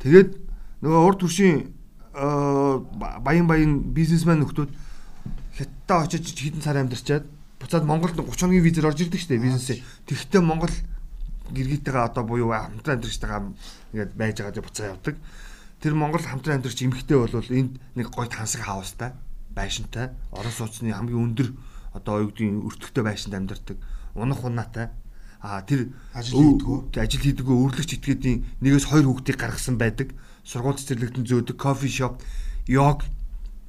Тэгээд 0.00 0.40
нөгөө 0.80 1.00
урд 1.04 1.20
хөршийн 1.20 1.74
э, 2.16 2.24
баян 3.20 3.46
баян 3.46 3.92
бизнесмен 3.92 4.40
нөхдүүд 4.40 4.70
хятадаа 5.56 6.04
очиж 6.04 6.36
хэдэн 6.36 6.62
сар 6.62 6.76
амьдарчаад 6.76 7.24
буцаад 7.60 7.84
Монголд 7.88 8.16
30 8.20 8.36
хоногийн 8.36 8.64
визээр 8.64 8.88
орж 8.92 9.00
ирдэг 9.00 9.20
шүү 9.20 9.32
дээ 9.32 9.44
бизнесээ. 9.48 9.78
Тэгэхдээ 10.04 10.42
Монгол 10.44 10.74
гэргийтэйгээ 11.50 12.04
одоо 12.04 12.24
буюу 12.28 12.52
хамтран 12.52 13.00
амьдарчтайгаа 13.00 13.40
ингээд 13.96 14.12
байж 14.12 14.36
байгаа 14.36 14.52
дээр 14.52 14.66
буцаа 14.68 14.86
явдаг. 14.92 15.16
Тэр 15.80 15.94
Монгол 15.96 16.20
хамтран 16.20 16.60
амьдарч 16.60 16.78
эмхтэй 16.84 17.16
бол 17.16 17.32
энд 17.32 17.80
нэг 17.96 18.06
гой 18.12 18.28
тансаг 18.28 18.62
хаустай 18.68 19.16
байшинтай 19.56 20.12
орон 20.30 20.52
сууцны 20.52 20.92
хамгийн 20.92 21.32
өндөр 21.32 21.48
одоо 21.96 22.20
оюутны 22.20 22.60
өртөгтэй 22.60 23.04
байшинд 23.04 23.34
амьдардаг. 23.34 23.80
Унах 24.12 24.44
унаатай. 24.44 24.92
А 25.40 25.62
тэр 25.64 25.92
Ажил 26.12 26.36
хийдгүү. 26.36 26.92
Тэг, 26.92 27.00
ажил 27.04 27.24
хийдгүү 27.24 27.56
өрлөгч 27.56 27.90
этгээдийн 27.96 28.44
нэгээс 28.60 28.86
хоёр 28.92 29.08
хүүхдийг 29.08 29.38
гаргасан 29.40 29.80
байдаг. 29.80 30.12
Сургууль 30.44 30.76
цэцэрлэгтэн 30.76 31.24
зөөдөг 31.24 31.56
кофе 31.56 31.88
шоп, 31.88 32.20
йог, 32.68 33.04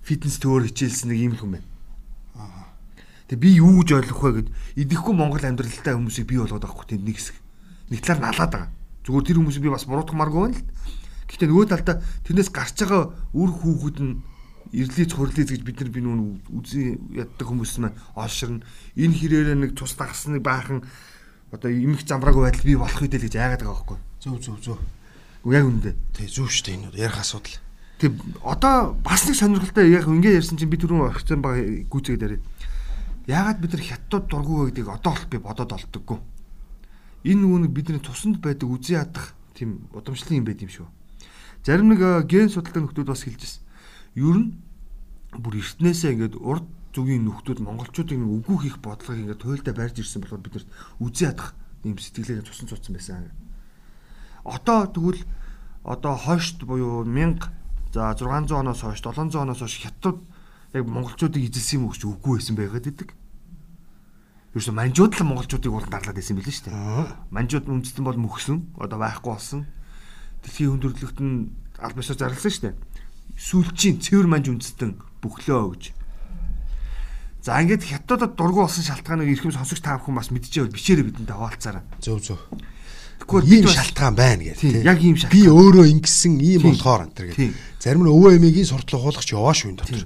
фитнес 0.04 0.40
төөр 0.44 0.68
хичээлсэн 0.68 1.12
нэг 1.12 1.20
юм 1.24 1.36
хүн 1.40 1.52
байна. 1.60 1.68
Тэг 3.28 3.38
би 3.44 3.60
юу 3.60 3.84
гэж 3.84 3.90
ойлгох 4.00 4.22
вэ 4.24 4.32
гэд 4.40 4.50
идэхгүй 4.88 5.14
Монгол 5.16 5.44
амьдралтай 5.44 5.94
хүмүүсийг 5.94 6.28
бий 6.32 6.40
болгоод 6.40 6.64
байгаа 6.64 6.76
хгүй 6.80 6.88
тэнд 6.96 7.04
нэг 7.04 7.18
хэсэг. 7.20 7.36
Нэг 7.92 8.00
талаар 8.00 8.22
налаад 8.24 8.52
байгаа. 8.56 8.72
Зүгээр 9.04 9.26
тэр 9.28 9.38
хүмүүсийг 9.44 9.64
би 9.68 9.72
бас 9.72 9.84
буруутгамааргүй 9.84 10.42
байна 10.48 10.56
л. 10.56 10.68
Гэхдээ 11.28 11.50
нөгөө 11.52 11.68
талдаа 11.68 11.96
тэрнээс 12.24 12.50
гарч 12.56 12.76
байгаа 12.88 13.04
үр 13.36 13.52
хүүхэд 13.52 13.98
нь 14.00 14.14
ирлиц 14.72 15.12
хурлиц 15.12 15.50
гэж 15.52 15.62
бид 15.64 15.80
нар 15.80 15.92
би 15.92 16.02
нүүн 16.04 16.22
үзий 16.56 16.96
яддаг 17.16 17.48
хүмүүс 17.48 17.80
маань 17.84 18.00
олширна. 18.16 18.64
Энэ 18.96 19.16
хэрээрээ 19.16 19.58
нэг 19.60 19.72
тус 19.76 19.96
дагсан 19.96 20.40
нэг 20.40 20.44
баахан 20.44 20.84
одоо 21.52 21.72
имэх 21.72 22.04
замбраагүй 22.04 22.48
байдал 22.48 22.68
бий 22.68 22.76
болох 22.76 23.00
үедээ 23.00 23.20
л 23.20 23.28
гэж 23.28 23.36
яагаад 23.36 23.62
байгаа 23.64 23.76
байхгүй. 23.76 24.00
Зөв 24.20 24.36
зөв 24.44 24.58
зөв. 24.60 24.80
Яг 25.48 25.64
үндэ. 25.68 25.96
Тий 26.16 26.28
зөв 26.28 26.52
шүү 26.52 26.64
дээ 26.68 26.76
энэ 26.76 26.96
ярих 27.00 27.20
асуудал. 27.20 27.56
Тэг 28.00 28.12
одоо 28.44 28.96
бас 29.00 29.24
нэг 29.28 29.36
сонирхолтой 29.40 29.88
яг 29.88 30.08
ингээ 30.08 30.44
ярьсан 30.44 30.60
чинь 30.60 30.72
би 30.72 30.80
түрүүн 30.80 31.08
орчихсан 31.08 31.40
байгаа 31.40 31.88
гүйцэгээд 31.88 32.26
яриад. 32.28 32.44
Яагаад 33.28 33.60
бид 33.60 33.74
нар 33.76 33.84
хятад 33.84 34.28
дургу 34.32 34.64
вэ 34.64 34.72
гэдгийг 34.72 34.88
одоо 34.88 35.12
бол 35.12 35.28
би 35.28 35.38
бодоод 35.38 35.72
олддоггүй. 35.76 36.20
Энэ 37.28 37.44
үүнийг 37.44 37.76
бидний 37.76 38.00
тусанд 38.00 38.40
байдаг 38.40 38.72
үзий 38.72 38.96
ядах 38.96 39.36
тийм 39.52 39.92
удамшлын 39.92 40.40
юм 40.40 40.46
байд 40.48 40.64
юм 40.64 40.72
шүү. 40.72 40.88
Зарим 41.68 41.92
нэг 41.92 42.00
э, 42.00 42.24
ген 42.24 42.48
судалтай 42.48 42.80
нөхдүүд 42.80 43.12
бас 43.12 43.28
хэлжсэн. 43.28 43.62
Ер 44.16 44.38
нь 44.40 44.56
бүр 45.36 45.60
эртнээсээ 45.60 46.16
ингээд 46.16 46.40
урд 46.40 46.64
зүгийн 46.96 47.28
нөхдүүд 47.28 47.60
монголчуудыг 47.60 48.16
үгүй 48.16 48.58
хийх 48.64 48.80
бодлогыг 48.80 49.28
ингээд 49.28 49.44
туйлдаа 49.44 49.76
барьж 49.76 50.00
ирсэн 50.00 50.24
болохоор 50.24 50.42
бид 50.48 50.56
нарт 50.56 50.70
үзий 51.04 51.28
ядах 51.28 51.52
юм 51.84 52.00
сэтгэлээр 52.00 52.48
тусан 52.48 52.72
цуцсан 52.72 52.96
байсан. 52.96 53.28
Одоо 54.48 54.88
тэгвэл 54.88 55.22
одоо 55.84 56.16
хойшд 56.16 56.64
буюу 56.64 57.04
1000 57.04 57.44
за 57.92 58.16
600 58.16 58.56
оноос 58.56 58.82
хойш 58.82 59.04
700 59.04 59.36
оноос 59.36 59.60
хойш 59.60 59.84
хятад 59.84 60.18
яг 60.74 60.86
монголчуудыг 60.88 61.44
эзэлсэн 61.48 61.80
юм 61.80 61.88
уу 61.88 61.94
гэж 61.96 62.04
үгүй 62.08 62.34
байсан 62.40 62.56
байгаад 62.58 62.88
идэг. 62.92 63.10
Ерөөсө 64.56 64.74
манжууд 64.74 65.14
л 65.16 65.28
монголчуудыг 65.28 65.72
уул 65.72 65.88
дарлаад 65.88 66.18
байсан 66.18 66.36
билээ 66.36 66.56
шүү 66.56 66.66
дээ. 66.68 67.32
Манжууд 67.32 67.66
үндэстэн 67.70 68.04
бол 68.04 68.20
мөхсөн 68.20 68.58
одоо 68.82 68.98
байхгүй 69.00 69.32
болсон. 69.32 69.62
Дэлхийн 70.44 70.80
хүндрэлт 70.82 71.20
нь 71.22 71.52
аль 71.80 71.96
бишаар 71.96 72.20
зарласан 72.20 72.52
шүү 72.52 72.64
дээ. 72.72 72.76
Сүүлчийн 73.38 74.02
цэвэр 74.02 74.28
манж 74.28 74.50
үндэстэн 74.50 74.98
бөглөө 75.22 75.64
гэж. 75.78 75.84
За 77.48 77.62
ингээд 77.62 77.86
хятадд 77.86 78.36
дургу 78.36 78.66
болсон 78.66 78.84
шалтгааныг 78.84 79.30
эрхэм 79.32 79.56
сонсогч 79.56 79.80
та 79.80 79.96
бүхэн 80.02 80.20
бас 80.20 80.34
мэдчихэвэл 80.34 80.74
бичээрэй 80.74 81.06
бидэнд 81.06 81.32
хаваалцаарай. 81.32 81.84
Зөв 82.04 82.20
зөв. 82.20 82.42
Тэгвэл 83.24 83.48
ийм 83.48 83.68
шалтгаан 83.72 84.16
байна 84.20 84.44
гэх 84.44 84.60
Тийм, 84.60 84.72
тий. 84.74 84.84
яг 84.84 85.00
ийм 85.00 85.16
шалтгаан. 85.16 85.32
Би 85.32 85.48
өөрөө 85.48 85.86
ингэсэн 85.96 86.34
ийм 86.44 86.62
болохоор 86.66 87.08
энэ 87.08 87.34
гэх. 87.34 87.56
Зарим 87.80 88.04
нь 88.04 88.12
өвөө 88.12 88.36
эмээгийн 88.36 88.68
суртлага 88.68 89.04
хуулгач 89.06 89.30
яваа 89.32 89.56
шүү 89.56 89.70
энэ 89.72 89.80
дотор. 89.80 90.04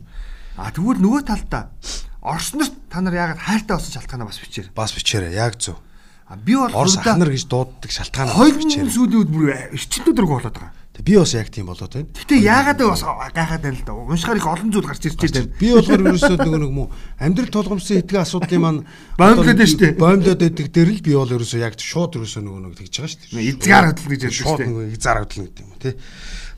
А 0.62 0.70
тэгвэл 0.70 1.02
нөгөө 1.02 1.22
талдаа 1.26 1.74
Орснорт 2.22 2.74
та 2.86 3.02
нар 3.02 3.18
яагаад 3.18 3.42
хайртай 3.42 3.76
болсон 3.82 3.94
шалтгаанаа 3.98 4.30
бас 4.30 4.38
бичээр. 4.38 4.70
Бас 4.78 4.94
бичээрэй 4.94 5.34
яг 5.34 5.58
зөв. 5.58 5.82
А 6.30 6.38
би 6.38 6.54
бол 6.54 6.70
Орос 6.70 7.02
ахнар 7.02 7.34
гэж 7.34 7.50
дууддаг 7.50 7.90
шалтгаан 7.90 8.30
хоёр 8.30 8.56
бичээрэй. 8.62 8.94
сүүлийн 8.94 9.20
үед 9.26 9.32
бүр 9.34 9.50
эрчимтэй 9.74 10.14
дург 10.14 10.30
болоод 10.38 10.54
байгаа. 10.54 10.78
Би 11.02 11.18
бас 11.18 11.34
яг 11.34 11.50
тийм 11.50 11.66
болоод 11.66 11.90
байна. 11.90 12.14
Гэтэ 12.14 12.38
яагаад 12.46 12.78
бас 12.78 13.02
гайхаад 13.34 13.62
байна 13.66 13.74
л 13.74 13.86
да. 13.90 13.94
Уншихаар 13.98 14.38
их 14.38 14.46
олон 14.46 14.70
зүйл 14.70 14.86
гарч 14.86 15.02
ирж 15.10 15.18
байна. 15.18 15.50
Би 15.58 15.74
болохоор 15.74 16.02
ерөөсөө 16.06 16.38
нөгөө 16.46 16.62
нэг 16.62 16.74
муу 16.78 16.88
амьдрал 17.18 17.50
тулгамдсан 17.50 18.06
итгэн 18.06 18.22
асуудлын 18.22 18.62
маань 18.62 18.82
боомдод 19.18 19.50
байна 19.50 19.66
шүү 19.66 19.82
дээ. 19.82 19.98
Боомдод 19.98 20.38
байдаг 20.46 20.68
дээр 20.70 20.90
л 20.94 21.02
би 21.02 21.12
бол 21.18 21.34
ерөөсөө 21.42 21.58
яг 21.66 21.74
шууд 21.82 22.22
ерөөсөө 22.22 22.42
нөгөө 22.46 22.62
нэг 22.70 22.74
тэгж 22.78 22.94
байгаа 23.02 23.10
шүү 23.10 23.22
дээ. 23.34 23.50
Изгаар 23.50 23.86
хөдөл 23.90 24.10
гэж 24.14 24.22
ярьж 24.30 24.38
шүү 24.38 24.46
дээ. 24.46 24.62
Шууд 24.62 24.70
нөгөө 24.70 24.86
изгаар 24.94 25.20
хөдөл 25.26 25.42
гэдэг 25.42 25.64
юм 25.66 25.74
тий. 25.82 25.94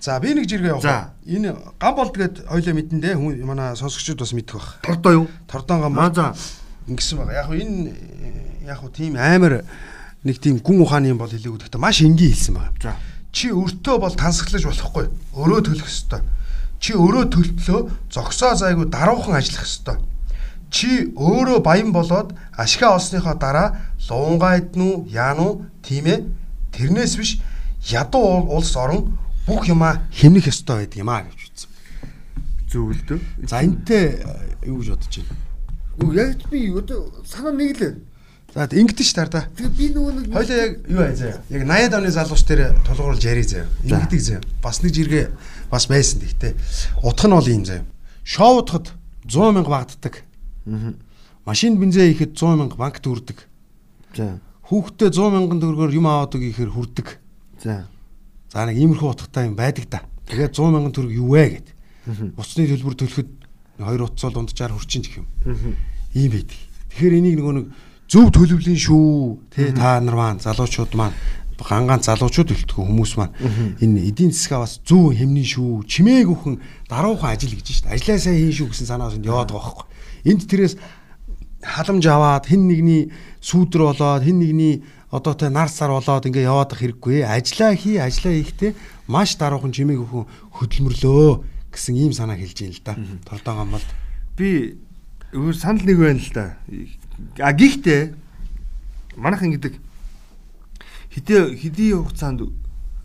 За 0.04 0.20
би 0.20 0.34
нэг 0.36 0.50
жиргээ 0.52 0.76
явах. 0.76 1.16
Энэ 1.24 1.56
гам 1.80 1.96
бол 1.96 2.12
тэгээд 2.12 2.44
хоёлаа 2.52 2.76
мэдэн 2.76 3.00
дээ. 3.00 3.16
Хүн 3.16 3.40
манай 3.48 3.72
сонсогчдод 3.72 4.20
бас 4.20 4.36
мэдэх 4.36 4.60
бах. 4.60 4.84
Тордоо 4.84 5.12
юу? 5.16 5.28
Тордон 5.48 5.80
гам. 5.80 5.96
Аа 5.96 6.12
за. 6.12 6.36
Ингэсэн 6.92 7.24
байгаа. 7.24 7.40
Яг 7.40 7.48
хөө 7.48 7.64
энэ 7.64 8.68
яг 8.68 8.84
хөө 8.84 8.92
тийм 8.92 9.16
амар 9.16 9.64
нэг 10.28 10.44
тийм 10.44 10.60
гүн 10.60 10.84
ухааны 10.84 11.08
юм 11.08 11.24
бол 11.24 11.32
хэлээгүй 11.32 11.56
гэхдээ 11.56 11.80
маш 11.80 12.04
энгийн 12.04 12.36
хэлсэн 12.36 12.52
байна. 12.52 12.76
За. 12.84 13.00
Чи 13.32 13.56
өртөө 13.56 13.96
бол 14.04 14.12
тансаглаж 14.12 14.68
болохгүй. 14.68 15.08
Өрөө 15.40 15.72
төлөх 15.72 15.88
ёстой. 15.88 16.20
Чи 16.84 17.00
өрөө 17.00 17.24
төлтлөө 17.32 18.12
зогсоо 18.12 18.60
зайгүй 18.60 18.92
даруухан 18.92 19.40
ажиллах 19.40 19.64
ёстой. 19.64 20.04
Чи 20.68 21.16
өөрөө 21.16 21.64
баян 21.64 21.96
болоод 21.96 22.36
ашигаа 22.60 23.00
олсныхоо 23.00 23.40
дараа 23.40 23.80
луунгаа 24.04 24.60
иднүү, 24.60 25.08
яануу, 25.16 25.64
тийм 25.80 26.12
ээ. 26.12 26.28
Тэрнээс 26.76 27.16
биш 27.16 27.40
ядуу 27.88 28.52
улс 28.52 28.76
орон 28.76 29.23
бүх 29.48 29.68
юмаа 29.68 30.04
хэмнэх 30.12 30.48
ёстой 30.50 30.86
байдаг 30.86 31.00
юм 31.00 31.10
аа 31.10 31.24
гэж 31.28 31.40
үзсэн. 31.40 31.70
Зөв 32.72 32.92
л 32.94 33.04
дөө. 33.08 33.20
За 33.50 33.64
энтэй 33.64 34.24
э, 34.24 34.68
юу 34.68 34.80
гэж 34.80 34.90
бодож 34.96 35.14
байна? 35.20 35.36
Үгүй 36.00 36.18
яг 36.18 36.42
би 36.50 36.72
одоо 36.72 37.12
санаа 37.28 37.54
нэг 37.54 37.78
л 37.78 38.02
За 38.54 38.70
ингэдэж 38.70 39.08
ш 39.10 39.14
таар 39.18 39.30
да. 39.34 39.50
Тэгээ 39.58 39.74
би 39.74 39.86
нөгөө 39.98 40.14
нэг 40.14 40.26
хоёлаа 40.30 40.58
яг 40.62 40.74
юу 40.86 41.02
аа 41.02 41.16
заяа. 41.18 41.42
Яг 41.50 41.66
80-аад 41.66 41.98
оны 41.98 42.12
залуус 42.14 42.44
дээр 42.46 42.62
тулгуурлаж 42.86 43.26
яри 43.26 43.42
заяа. 43.42 43.66
Ингэдэг 43.82 44.22
заяа. 44.22 44.42
Бас 44.62 44.86
нэг 44.86 44.94
жиргээ 44.94 45.26
бас 45.74 45.90
байсан 45.90 46.22
гэхдээ 46.22 46.54
утга 47.02 47.26
нь 47.26 47.34
бол 47.34 47.50
ийм 47.50 47.66
заяа. 47.66 47.82
Шоу 48.22 48.62
утгад 48.62 48.94
100 49.26 49.58
мянга 49.58 49.74
багддаг. 49.74 50.22
Аа. 50.70 50.94
Машинд 51.50 51.82
бензин 51.82 52.14
ихэд 52.14 52.38
100 52.38 52.62
мянга 52.62 52.78
банкт 52.78 53.02
үрдэг. 53.02 53.42
За. 54.14 54.38
Хүүхдээ 54.70 55.10
100 55.10 55.34
мянган 55.34 55.58
төгрөгөөр 55.58 55.98
юм 55.98 56.06
аваад 56.06 56.38
ихээр 56.38 56.78
хүрдэг. 56.78 57.08
За. 57.58 57.90
За 58.54 58.70
нэг 58.70 58.78
иймэрхүү 58.78 59.10
утгатай 59.10 59.50
юм 59.50 59.58
байдаг 59.58 59.90
да. 59.90 60.06
Тэгээд 60.30 60.54
100 60.54 60.70
мянган 60.70 60.94
төгрөг 60.94 61.18
юу 61.18 61.34
вэ 61.34 61.58
гэд. 61.58 61.68
Уцны 62.38 62.70
төлбөр 62.70 62.94
төлөхөд 63.02 63.30
хоёр 63.82 64.06
утсаа 64.06 64.30
дунджаар 64.30 64.78
хурчин 64.78 65.02
гэх 65.02 65.26
юм. 65.26 65.28
Ийм 66.14 66.30
байдаг. 66.38 66.62
Тэгэхээр 66.94 67.18
энийг 67.18 67.42
нөгөө 67.42 67.56
нэг 67.58 67.68
зөв 68.06 68.30
төлөвлөн 68.30 68.78
шүү. 68.78 69.50
Тэ 69.50 69.74
та 69.74 69.98
нар 69.98 70.14
маань 70.14 70.38
залуучууд 70.38 70.94
маань 70.94 71.18
гангаан 71.58 72.06
залуучууд 72.06 72.54
өлтгөө 72.54 72.86
хүмүүс 72.86 73.14
маань 73.18 73.34
энэ 73.82 74.06
эдийн 74.14 74.30
засгаа 74.30 74.70
бас 74.70 74.78
зөв 74.86 75.18
хэмнэн 75.18 75.50
шүү. 75.50 75.90
Чимээг 75.90 76.30
өхөн 76.30 76.62
даруухан 76.86 77.34
ажил 77.34 77.58
гэж 77.58 77.66
шүү 77.66 77.90
дээ. 77.90 77.98
Ажлаа 77.98 78.22
сайн 78.22 78.38
хийн 78.38 78.54
шүү 78.54 78.70
гэсэн 78.70 78.86
санаас 78.86 79.18
нь 79.18 79.26
яваад 79.26 79.50
байгаа 79.50 79.82
байхгүй. 79.82 79.88
Энд 80.30 80.46
тэрээс 80.46 80.78
халамж 81.64 82.06
аваад 82.06 82.46
хин 82.52 82.68
нэгний 82.68 83.10
сүүдэр 83.40 83.82
болоод 83.96 84.24
хин 84.28 84.40
нэгний 84.44 84.84
одоо 85.10 85.34
тэ 85.34 85.50
нар 85.50 85.70
сар 85.70 85.90
болоод 85.96 86.28
ингээ 86.28 86.50
яваадах 86.50 86.84
хэрэггүй. 86.84 87.24
Ажлаа 87.24 87.74
хий, 87.74 87.98
ажлаа 87.98 88.34
хийхдээ 88.36 88.76
маш 89.08 89.38
даруухан 89.40 89.72
чимээг 89.72 90.04
өхөн 90.04 90.26
хөдөлмөрлөө 90.60 91.72
гэсэн 91.72 91.96
ийм 91.98 92.14
санаа 92.14 92.36
хэлж 92.38 92.58
ийн 92.66 92.74
л 92.74 92.82
да. 92.82 92.98
Тордон 93.26 93.78
гамбалд. 93.78 93.90
Би 94.38 94.78
өөр 95.32 95.56
санал 95.58 95.86
нэг 95.86 95.98
байна 96.02 96.22
л 96.22 96.32
да. 96.34 96.58
А 97.40 97.54
гихтээ 97.54 98.14
манайхан 99.18 99.54
гэдэг 99.54 99.78
хідээ 101.14 101.42
хэдийн 101.62 102.02
хугацаанд 102.02 102.50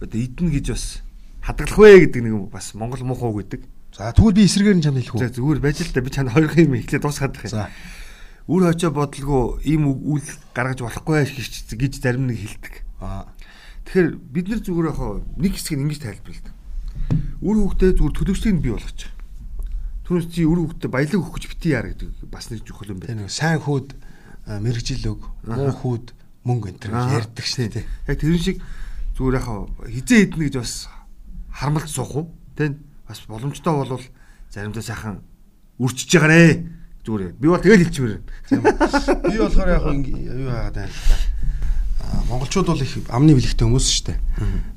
одоо 0.01 0.18
идэнэ 0.18 0.53
гэж 0.61 0.66
бас 0.73 0.85
хадгалах 1.44 1.77
вэ 1.77 2.09
гэдэг 2.09 2.23
нэг 2.25 2.49
бас 2.49 2.73
Монгол 2.73 3.05
муухай 3.05 3.44
гэдэг. 3.44 3.61
За 3.97 4.12
тэгвэл 4.12 4.37
би 4.37 4.44
эсрэгээр 4.49 4.77
нь 4.81 4.85
чамд 4.85 5.01
хэлэх 5.01 5.14
үү? 5.16 5.23
За 5.29 5.33
зүгээр 5.33 5.61
байж 5.61 5.77
л 5.85 5.92
да 5.92 6.01
би 6.01 6.11
чанд 6.12 6.33
хоёр 6.33 6.53
юм 6.57 6.77
эхлээд 6.77 7.05
дуусгаад 7.05 7.33
байх 7.37 7.44
юм. 7.49 7.53
За. 7.53 7.68
Үр 8.49 8.65
очоо 8.65 8.91
бодлого 8.91 9.61
ийм 9.61 9.93
үйл 9.93 10.25
гаргаж 10.57 10.81
болохгүй 10.81 11.29
гэж 11.29 11.93
зарим 12.01 12.27
нэг 12.33 12.41
хэлдэг. 12.41 12.75
Тэгэхээр 13.85 14.09
бид 14.17 14.47
нар 14.49 14.61
зүгээр 14.65 14.89
яг 14.89 15.01
нэг 15.37 15.53
хэсгийг 15.53 15.85
ингэж 15.85 16.01
тайлбарладаг. 16.01 16.55
Үр 17.45 17.57
хөвгтөө 17.61 17.91
зүгээр 17.93 18.17
төлөвчлийг 18.17 18.55
нь 18.57 18.65
бий 18.65 18.73
болгочих. 18.73 19.13
Түүнээс 20.09 20.29
чи 20.33 20.49
үр 20.49 20.65
хөвгтөө 20.65 20.89
баялаг 20.89 21.21
өгөх 21.21 21.37
гэж 21.37 21.45
битгий 21.53 21.73
яар 21.77 21.93
гэдэг 21.93 22.33
бас 22.33 22.49
нэг 22.49 22.65
чухал 22.65 22.97
юм 22.97 23.05
байна. 23.05 23.29
Сайн 23.29 23.61
хүүд 23.61 23.93
мэрэгжил 24.49 25.13
өг, 25.13 25.29
муу 25.45 25.69
хүүд 25.69 26.07
мөнгө 26.49 26.73
энэ 26.73 26.89
гэж 26.89 27.13
ярьдаг 27.21 27.45
шүү 27.45 27.69
дээ. 27.69 27.85
Яг 28.09 28.17
тэр 28.17 28.41
шиг 28.41 28.65
зүгээр 29.21 29.39
яхаа 29.45 29.69
хизээ 29.85 30.21
идэнэ 30.25 30.45
гэж 30.49 30.57
бас 30.57 30.89
харамлж 31.53 31.93
суух 31.93 32.13
уу? 32.17 32.27
Тэ 32.57 32.73
бас 33.05 33.21
боломжтой 33.29 33.75
болвол 33.77 34.05
заримдаа 34.49 34.81
сайхан 34.81 35.21
үрчиж 35.77 36.17
байгаарэ. 36.17 36.78
Зүгээр. 37.09 37.33
Би 37.40 37.49
бол 37.49 37.64
тэгэл 37.64 37.83
хэлчихвэр. 37.88 38.14
Би 38.53 39.37
болохоор 39.40 39.68
яг 39.73 39.85
юу 39.88 40.49
хаагаад 40.53 40.77
байна 40.77 40.92
л 40.92 41.01
та. 41.09 41.16
Монголчууд 42.29 42.68
бол 42.68 42.83
их 42.85 42.92
амны 43.09 43.33
бэлэгтэй 43.33 43.64
хүмүүс 43.64 43.88
шүү 43.88 44.05
дээ. 44.12 44.18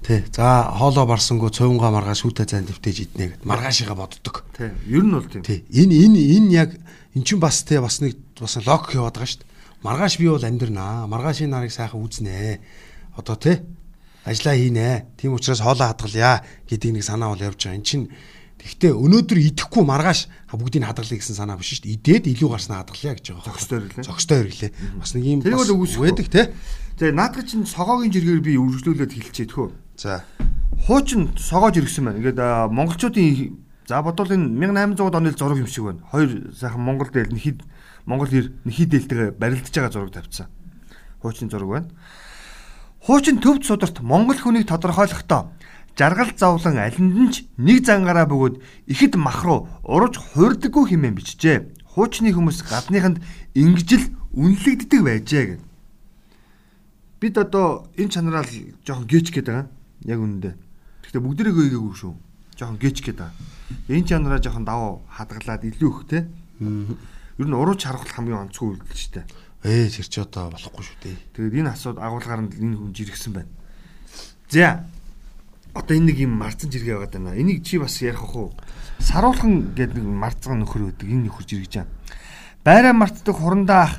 Тий. 0.03 0.19
За 0.31 0.71
хоолоо 0.71 1.03
барсангүй 1.07 1.51
цовнгаа 1.51 1.91
маргааш 1.91 2.23
шүүтэй 2.23 2.47
зайн 2.47 2.67
дэвтэж 2.71 2.97
иднэ 3.11 3.25
гэд 3.35 3.43
маргаашига 3.43 3.95
боддог. 3.95 4.47
Тий. 4.55 4.71
Ер 4.87 5.03
нь 5.03 5.11
бол 5.11 5.27
тийм. 5.27 5.43
Тий. 5.43 5.67
Энэ 5.67 5.95
энэ 6.07 6.19
энэ 6.39 6.51
яг 6.55 6.69
эн 7.15 7.23
чинь 7.27 7.43
бас 7.43 7.63
тий 7.67 7.79
бас 7.83 7.99
нэг 7.99 8.15
бас 8.39 8.55
лог 8.63 8.87
яваад 8.95 9.19
байгаа 9.19 9.27
шүү 9.27 9.43
дээ. 9.43 9.51
Маргааш 9.83 10.15
би 10.19 10.27
бол 10.31 10.43
амьдрнаа. 10.43 11.07
Маргаашийн 11.07 11.51
нарыг 11.51 11.71
сайхан 11.71 11.99
үзнэ. 11.99 12.59
Одоо 13.15 13.35
тий 13.35 13.59
ажиллаа 14.25 14.55
хийнэ. 14.55 15.05
Тийм 15.17 15.33
учраас 15.33 15.61
хоолоо 15.61 15.87
хадгалъя 15.91 16.43
гэдэг 16.67 16.91
нэг 16.95 17.03
санаа 17.03 17.33
бол 17.33 17.41
явж 17.41 17.63
байгаа. 17.63 17.77
Эн 17.79 17.83
чинь 17.83 18.09
Гэхдээ 18.61 18.93
өнөөдөр 18.93 19.39
идэхгүй 19.41 19.83
маргааш 19.83 20.29
бүгдийг 20.53 20.85
хадгалъя 20.85 21.17
гэсэн 21.17 21.33
санаа 21.33 21.57
биш 21.57 21.81
шүү 21.81 21.89
дээ. 21.89 21.97
Идээд 21.97 22.25
илүү 22.37 22.49
гарснаа 22.53 22.85
хадгалъя 22.85 23.17
гэж 23.17 23.25
байгаа. 23.33 23.49
Зөкстой 23.49 23.77
ирлээ. 23.81 24.05
Зөкстой 24.05 24.39
ирлээ. 24.45 24.71
Бас 25.01 25.11
нэг 25.17 25.23
юм 25.25 25.41
бас 25.41 25.97
байдаг 25.97 26.27
те. 26.29 26.41
Тэгээ 27.01 27.17
наадах 27.17 27.45
чинь 27.49 27.65
согоогийн 27.65 28.13
жиргээр 28.13 28.41
би 28.45 28.53
үргэлжлүүлээд 28.61 29.11
хэлчихээ 29.17 29.49
тхөө. 29.49 29.67
За. 29.97 30.21
Хуучин 30.85 31.33
согоож 31.41 31.75
иргсэн 31.81 32.05
байна. 32.05 32.21
Ингээд 32.21 32.39
монголчуудын 32.69 33.57
за 33.89 34.01
бодвол 34.05 34.29
энэ 34.29 34.53
1800 34.53 35.17
оны 35.17 35.33
зураг 35.33 35.57
юм 35.57 35.65
шиг 35.65 35.89
байна. 35.89 36.05
Хоёр 36.13 36.53
сайхан 36.53 36.85
Монгол 36.85 37.09
дээл 37.09 37.33
нэхид 37.33 37.65
Монгол 38.05 38.29
хэр 38.29 38.53
нэхид 38.65 38.89
дээлтэйгээ 38.93 39.41
барилдаж 39.41 39.73
байгаа 39.73 39.89
зураг 39.89 40.13
тавьсан. 40.13 40.47
Хуучин 41.25 41.49
зураг 41.49 41.69
байна. 41.69 41.89
Хуучин 43.01 43.41
төвд 43.41 43.65
сударт 43.65 43.97
монгол 44.05 44.37
хүнийг 44.37 44.69
тодорхойлохдоо 44.69 45.49
жаргал 45.97 46.31
зовлон 46.37 46.77
алинд 46.77 47.15
нь 47.15 47.31
ч 47.31 47.35
нэг 47.57 47.85
зангаараа 47.85 48.27
бөгөөд 48.29 48.55
ихэд 48.87 49.15
мах 49.19 49.43
руу 49.43 49.67
ураж 49.83 50.17
хуурдаггүй 50.17 50.95
хэмээн 50.95 51.15
бичжээ. 51.17 51.57
Хуучны 51.91 52.31
хүмүүс 52.31 52.63
гадныханд 52.67 53.19
ингэжл 53.55 54.15
үнэлэгддэг 54.31 55.01
байжээ 55.03 55.45
гэв 55.55 55.61
бид 57.21 57.37
одоо 57.37 57.85
энэ 58.01 58.09
чанараа 58.09 58.41
л 58.41 58.73
жоохон 58.81 59.05
гээч 59.05 59.29
гээд 59.29 59.45
байгаа. 59.45 59.69
Яг 60.09 60.19
үнэндээ. 60.25 60.55
Гэхдээ 61.05 61.21
бүгдэрийг 61.21 61.53
гээгээгүй 61.53 61.93
шүү. 61.93 62.13
Жоохон 62.57 62.81
гээч 62.81 62.97
гээд 63.05 63.19
байгаа. 63.21 63.37
Энэ 63.93 64.07
чанараа 64.09 64.41
жоохон 64.41 64.65
даваа 64.65 65.05
хадгалаад 65.05 65.61
илүү 65.61 65.91
их 65.93 66.01
те. 66.09 66.25
Ер 67.37 67.45
нь 67.45 67.53
урууч 67.53 67.85
харах 67.85 68.09
хамгийн 68.09 68.49
онцгой 68.49 68.73
үйлдэл 68.73 68.97
шүү 68.97 69.13
дээ. 69.21 69.25
Ээ 69.61 69.93
тэр 69.93 70.07
чи 70.09 70.17
одоо 70.17 70.49
болохгүй 70.49 70.81
шүү 70.81 70.97
дээ. 71.05 71.17
Тэгээд 71.37 71.57
энэ 71.61 71.73
асууд 71.77 72.01
агуулгаар 72.01 72.41
нь 72.41 72.53
энэ 72.57 72.75
хүн 72.81 72.89
жиргсэн 72.89 73.33
байна. 73.37 73.53
За. 74.49 74.89
Одоо 75.73 75.95
энэ 75.95 76.11
нэг 76.11 76.17
юм 76.27 76.35
марцсан 76.35 76.67
жиргээ 76.67 76.99
байгаа 76.99 77.31
даа. 77.31 77.39
Энийг 77.39 77.63
чи 77.63 77.79
бас 77.79 78.01
ярих 78.03 78.27
уу? 78.35 78.51
Саруулхан 78.99 79.71
гэдэг 79.71 80.03
нэг 80.03 80.07
марцсан 80.07 80.59
нөхөр 80.59 80.91
өгдөг. 80.91 81.07
Энэ 81.07 81.31
нөхөр 81.31 81.45
жиргэж 81.47 81.73
байгаа. 81.79 81.91
Байраа 82.63 82.93
мартдаг 82.93 83.35
хурандаа 83.35 83.81
ах 83.87 83.93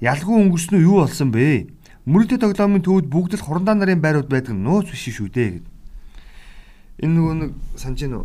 ялгүй 0.00 0.34
өнгөрснөө 0.48 0.80
юу 0.80 1.04
болсон 1.04 1.30
бэ? 1.30 1.68
Мөрөдө 2.08 2.40
тоглоомын 2.40 2.80
төвд 2.80 3.06
бүгд 3.12 3.36
л 3.36 3.44
хурандаа 3.44 3.76
нарын 3.76 4.00
байрууд 4.00 4.32
байдаг 4.32 4.56
нууц 4.56 4.88
биш 4.88 5.12
шүү 5.12 5.28
дээ 5.28 5.48
гэд. 5.60 5.66
Энэ 7.04 7.14
нөгөө 7.14 7.34
нэг 7.44 7.50
санаж 7.76 8.00
гэнэ 8.00 8.18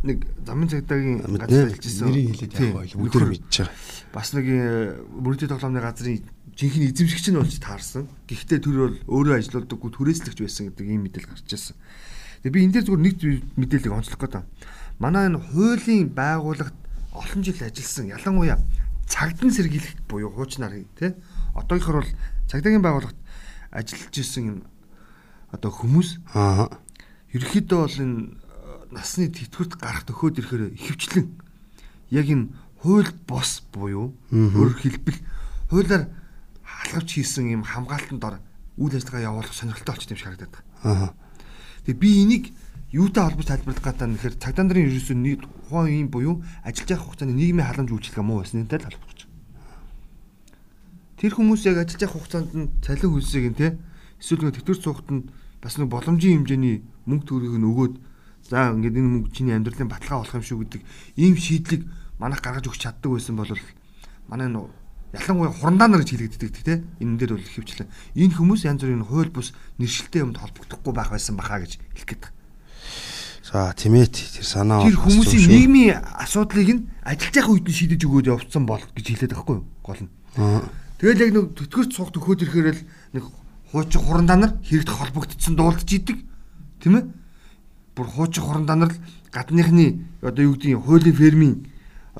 нэг 0.00 0.18
замын 0.44 0.68
цагдаагийн 0.68 1.18
газар 1.24 1.72
хэлжсэн. 1.72 2.06
Нэрийг 2.08 2.28
хэлээд 2.36 2.52
яг 2.60 2.72
байл 2.76 2.94
бүгд 3.00 3.24
мэдж 3.24 3.54
байгаа. 3.64 3.72
Бас 4.12 4.28
нэг 4.36 4.46
мөрөдө 5.16 5.48
тоглоомны 5.48 5.80
газрын 5.80 6.20
жинхэнэ 6.56 6.88
эзэмшигч 6.92 7.26
нь 7.32 7.40
болж 7.40 7.56
таарсан. 7.60 8.04
Гэхдээ 8.28 8.60
тэр 8.60 8.76
бол 8.80 8.96
өөрөө 9.08 9.34
ажиллаудаггүй 9.40 9.90
түрээслэгч 9.96 10.38
байсан 10.44 10.64
гэдэг 10.72 10.86
ийм 10.88 11.04
мэдээлэл 11.08 11.32
гарч 11.32 11.48
ирсэн. 11.52 11.76
Тэгээ 12.40 12.54
би 12.56 12.64
энэ 12.64 12.74
дээр 12.80 12.86
зүгээр 12.88 13.04
нэг 13.04 13.16
мэдээллийг 13.60 13.94
онцлох 13.94 14.20
гэдэг. 14.20 14.44
Манай 14.96 15.28
энэ 15.28 15.40
хуулийн 15.52 16.08
байгууллагт 16.16 16.76
олон 17.12 17.40
жил 17.44 17.60
ажилласан 17.60 18.08
ялангуяа 18.08 18.58
цагдан 19.04 19.50
сэргийлэх 19.52 20.00
буюу 20.08 20.32
хуучнаар 20.32 20.84
тий. 20.96 21.12
Одоогийнхор 21.52 22.00
бол 22.00 22.12
цагдаагийн 22.48 22.80
байгууллагт 22.80 23.18
ажиллаж 23.70 24.14
исэн 24.16 24.64
одоо 25.52 25.70
хүмүүс 25.70 26.22
аа 26.34 26.80
ерөөхдөө 27.34 27.78
бол 27.78 27.98
энэ 28.00 28.16
э, 28.24 28.94
насны 28.94 29.30
тэтгэврт 29.30 29.78
гарах 29.78 30.06
төхөөд 30.06 30.38
ирэхээр 30.38 30.74
ихэвчлэн 30.78 31.26
яг 32.10 32.26
энэ 32.26 32.50
хууль 32.82 33.10
бос 33.26 33.62
буюу 33.74 34.14
өөр 34.30 34.74
хэлбэл 34.78 35.18
хуулиар 35.70 36.10
халахвч 36.64 37.20
хийсэн 37.20 37.50
юм 37.54 37.62
хамгаалтанд 37.62 38.22
ор 38.24 38.36
үйл 38.78 38.94
ажиллагаа 38.94 39.26
явуулах 39.30 39.54
сонирхолтой 39.54 39.94
болчих 39.94 40.10
юм 40.10 40.18
шиг 40.18 40.26
харагдаад 40.26 40.54
байна. 40.54 40.66
Аа. 40.82 41.08
Тэгээ 41.90 41.98
би 41.98 42.10
энийг 42.22 42.44
юутай 42.94 43.26
холбож 43.26 43.50
тайлбарлах 43.50 43.82
гэдэг 43.82 44.06
нь 44.06 44.14
тэгэхээр 44.14 44.38
цагдаа 44.38 44.64
нарын 44.70 44.86
ерөөсөө 44.94 45.16
нэг 45.18 45.42
тухайн 45.42 45.90
үеийн 45.90 46.10
буюу 46.14 46.38
ажиллаж 46.62 46.90
явах 46.94 47.06
хугацааны 47.10 47.34
нийгмийн 47.34 47.66
халамж 47.66 47.90
үйлчлэг 47.90 48.22
муу 48.22 48.46
тайлбарлаж 48.46 49.18
байна. 49.26 49.34
Тэр 51.18 51.32
хүмүүс 51.34 51.66
яг 51.66 51.82
ажиллаж 51.82 52.02
явах 52.06 52.14
хугацаанд 52.14 52.50
нь 52.54 52.70
цалин 52.78 53.10
хөлсийг 53.10 53.46
нь 53.50 53.58
те 53.58 53.66
эсвэл 54.22 54.46
нэг 54.46 54.54
тэтгэр 54.62 54.78
цугт 54.78 55.08
нь 55.10 55.26
бас 55.58 55.74
нэг 55.82 55.90
боломжийн 55.90 56.46
хэмжээний 56.46 56.76
мөнгө 57.10 57.26
төгрөгийг 57.26 57.58
нь 57.58 57.68
өгөөд 57.74 57.94
за 58.46 58.70
ингээд 58.70 58.98
энэ 59.02 59.10
мөнгө 59.10 59.34
чиний 59.34 59.54
амьдралын 59.58 59.90
баталгаа 59.90 60.22
болох 60.22 60.38
юм 60.38 60.46
шүү 60.46 60.58
гэдэг 60.62 60.82
ийм 61.18 61.34
шийдлийг 61.34 61.90
манайх 62.22 62.38
гаргаж 62.38 62.70
өгч 62.70 62.86
чаддаг 62.86 63.10
байсан 63.18 63.34
бол 63.34 63.50
манай 64.30 64.46
ялангуяа 65.12 65.50
хурандаанаар 65.50 66.02
гэж 66.06 66.10
хэлэгддэг 66.14 66.50
те 66.62 66.82
энэ 67.02 67.18
дээр 67.18 67.34
бол 67.34 67.48
хөвчлээ 67.50 67.88
энэ 68.14 68.36
хүмүүс 68.38 68.62
янз 68.66 68.82
бүрийн 68.86 69.06
хууль 69.06 69.34
бус 69.34 69.50
нэршилтэй 69.82 70.22
юмд 70.22 70.38
холбогдохгүй 70.38 70.92
байх 70.94 71.10
байсан 71.10 71.34
бахаа 71.34 71.66
гэж 71.66 71.82
хэлэх 71.82 72.08
гээд. 72.14 72.24
За 73.42 73.74
тимэт 73.74 74.14
тэр 74.14 74.46
санаа 74.46 74.86
тэр 74.86 74.94
хүмүүсийн 74.94 75.50
нийгмийн 75.50 75.98
асуудлыг 76.22 76.70
нь 76.70 76.86
ажиллаж 77.02 77.34
явах 77.34 77.50
үед 77.58 77.66
нь 77.66 77.74
шийдэж 77.74 78.00
өгөөд 78.06 78.30
явцсан 78.30 78.62
бол 78.62 78.78
гэж 78.94 79.06
хэлээд 79.10 79.34
байхгүй 79.34 79.56
юу 79.58 79.66
гол 79.82 80.00
нь. 80.06 80.10
Тэгэл 81.02 81.24
яг 81.26 81.30
нэг 81.34 81.46
төтгөрч 81.58 81.90
цугт 81.90 82.14
өгөхөд 82.14 82.46
ирэхээр 82.46 82.78
л 82.78 82.86
нэг 83.18 83.24
хуучин 83.74 84.02
хурандаанаар 84.06 84.54
хэрэгт 84.62 84.90
холбогдсон 84.94 85.58
дуулдж 85.58 85.90
идэг 85.90 86.22
тийм 86.78 86.94
ээ. 86.94 87.04
Бүр 87.98 88.06
хуучин 88.06 88.46
хурандаанаар 88.46 88.94
л 88.94 89.02
гадныхны 89.34 90.06
одоо 90.22 90.42
юу 90.46 90.54
гэдгийг 90.54 90.86
хуулийн 90.86 91.16
фермийн 91.18 91.54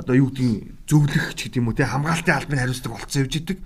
одоо 0.01 0.17
юу 0.17 0.33
гэдгийг 0.33 0.89
зөвлөх 0.89 1.37
ч 1.37 1.53
гэдэг 1.53 1.61
юм 1.61 1.69
уу 1.69 1.77
те 1.77 1.85
хамгаалтын 1.85 2.35
албаны 2.35 2.61
хариуцлага 2.65 2.97
болцсон 2.97 3.23
явж 3.29 3.35
идэг. 3.37 3.59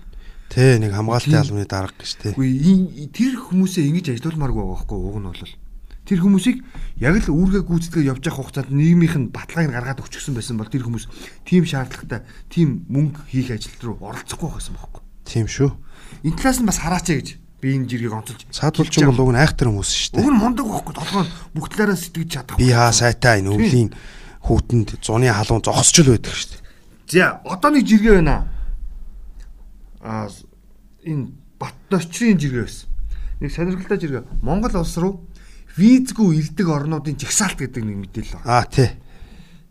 Тэ 0.51 0.77
нэг 0.83 0.91
хамгаалтын 0.91 1.39
албаны 1.39 1.65
дарга 1.65 1.95
гэж 1.95 2.11
те. 2.19 2.27
Үгүй 2.35 3.07
тэр 3.15 3.33
хүмүүсээ 3.39 3.87
ингэж 3.89 4.05
ажилуулмааргүй 4.19 4.59
байгаа 4.59 4.75
байхгүй 4.75 4.99
уг 4.99 5.17
нь 5.23 5.29
бол 5.31 5.53
тэр 6.05 6.19
хүмүүсийг 6.21 6.57
яг 7.01 7.15
л 7.25 7.33
үүргээ 7.33 7.63
гүйцэтгэж 7.65 8.05
явж 8.05 8.23
явах 8.29 8.39
хугацаанд 8.45 8.69
нийгмийнх 8.69 9.17
нь 9.17 9.33
баталгааг 9.33 9.73
гаргаад 9.73 10.03
өгчихсөн 10.05 10.37
байсан 10.37 10.61
бол 10.61 10.69
тэр 10.69 10.85
хүмүүс 10.85 11.09
тийм 11.49 11.65
шаардлагатай 11.65 12.21
тийм 12.53 12.85
мөнгө 12.93 13.25
хийх 13.33 13.49
ажил 13.49 13.73
руу 13.81 13.97
оролцохгүй 14.05 14.53
байсан 14.53 14.77
байхгүй. 14.77 15.01
Тийм 15.25 15.49
шүү. 15.49 15.73
Энэ 16.29 16.37
талаас 16.37 16.61
нь 16.61 16.69
бас 16.69 16.77
хараач 16.77 17.09
гэж 17.09 17.27
би 17.57 17.73
энэ 17.73 17.89
жиргийг 17.89 18.13
онцолж 18.13 18.45
саадулчин 18.53 19.09
бол 19.09 19.25
уг 19.25 19.33
нь 19.33 19.41
айхтар 19.41 19.73
хүмүүс 19.73 19.89
шүү 19.89 20.13
дээ. 20.13 20.21
Уг 20.21 20.29
нь 20.29 20.37
мундаг 20.37 20.65
байхгүй 20.69 20.93
толгой 20.93 21.25
бүх 21.57 21.65
талаараа 21.73 21.97
сэтгэж 21.97 22.29
чадах. 22.29 22.61
Би 22.61 22.69
хаа 22.69 22.93
сайтай 22.93 23.41
энэ 23.41 23.49
өвлийн 23.49 23.89
хүүтэнд 24.45 25.01
зуны 25.01 25.29
халуун 25.33 25.65
зогсч 25.65 26.05
л 26.05 26.13
байдаг 26.13 26.33
шүү 26.33 26.49
дээ. 26.53 26.61
За 27.09 27.41
одоо 27.45 27.69
нэг 27.73 27.85
жиргээ 27.85 28.21
байна. 28.21 28.47
Аа 30.01 30.29
энэ 31.05 31.33
Батточрын 31.57 32.37
жиргээ 32.37 32.65
байсан. 32.65 32.89
Нэг 33.41 33.51
сонирхолтой 33.51 33.97
жиргээ. 33.97 34.23
Монгол 34.41 34.77
улс 34.81 34.97
руу 34.97 35.25
визгүй 35.77 36.41
ирдэг 36.41 36.67
орнуудын 36.69 37.17
жагсаалт 37.17 37.57
гэдэг 37.57 37.83
нэг 37.83 37.97
мэдээлэл 38.05 38.37
байна. 38.41 38.45
Аа 38.45 38.65
тий. 38.69 38.89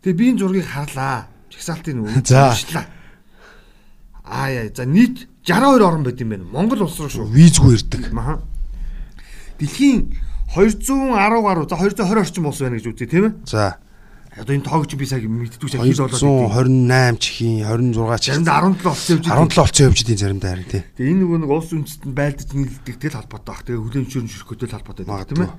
Тэгээ 0.03 0.19
би 0.19 0.25
энэ 0.35 0.39
зургийг 0.43 0.67
харлаа. 0.67 1.27
Жагсаалтын 1.49 2.03
үйл 2.03 2.19
ажиллагаа. 2.19 2.87
Аа 4.27 4.49
яа. 4.51 4.69
За 4.75 4.83
нийт 4.85 5.27
62 5.47 5.87
орн 5.87 6.03
байт 6.03 6.19
юм 6.19 6.35
байна. 6.35 6.45
Монгол 6.51 6.83
улс 6.83 6.99
руу 6.99 7.09
шүү. 7.09 7.31
Визгүй 7.31 7.79
ирдэг. 7.79 8.11
Аа. 8.11 8.43
Дэлхийн 9.59 10.11
210 10.51 11.41
гаруй 11.41 11.67
за 11.69 11.75
220 11.75 12.19
орчим 12.19 12.45
улс 12.47 12.59
байна 12.59 12.75
гэж 12.75 12.91
үзье 12.91 13.07
тийм 13.07 13.23
ээ. 13.29 13.33
За 13.45 13.77
одоо 14.35 14.55
энэ 14.55 14.67
тоог 14.67 14.83
чи 14.87 14.99
би 14.99 15.07
сая 15.07 15.23
мэддэггүй 15.23 15.69
сая 15.71 15.79
хэл 15.79 16.11
болоод 16.11 16.19
128 16.19 17.23
чихийн 17.23 17.63
26 17.63 18.19
чих 18.19 18.35
заримдаа 18.35 18.67
17 18.67 18.83
болсон 18.83 19.15
явж 19.15 19.25
17 19.31 19.55
болсон 19.55 19.83
явж 19.87 19.99
идэв 20.03 20.19
заримдаа 20.19 20.51
харин 20.51 20.67
тий. 20.67 20.83
Тэгээ 20.99 21.11
энэ 21.15 21.21
нөгөө 21.23 21.39
нэг 21.39 21.51
улс 21.55 21.69
үндэстэн 21.71 22.11
байлдаж 22.11 22.49
нийлдэгтэй 22.51 23.09
л 23.15 23.17
холбоотой 23.23 23.47
баг. 23.47 23.63
Тэгээ 23.63 23.79
хүлэмжшүүрэн 23.79 24.31
ширхгүйтэй 24.35 24.67
л 24.67 24.75
холбоотой 24.75 25.05
байх 25.07 25.23
тийм 25.31 25.41
ээ. 25.47 25.51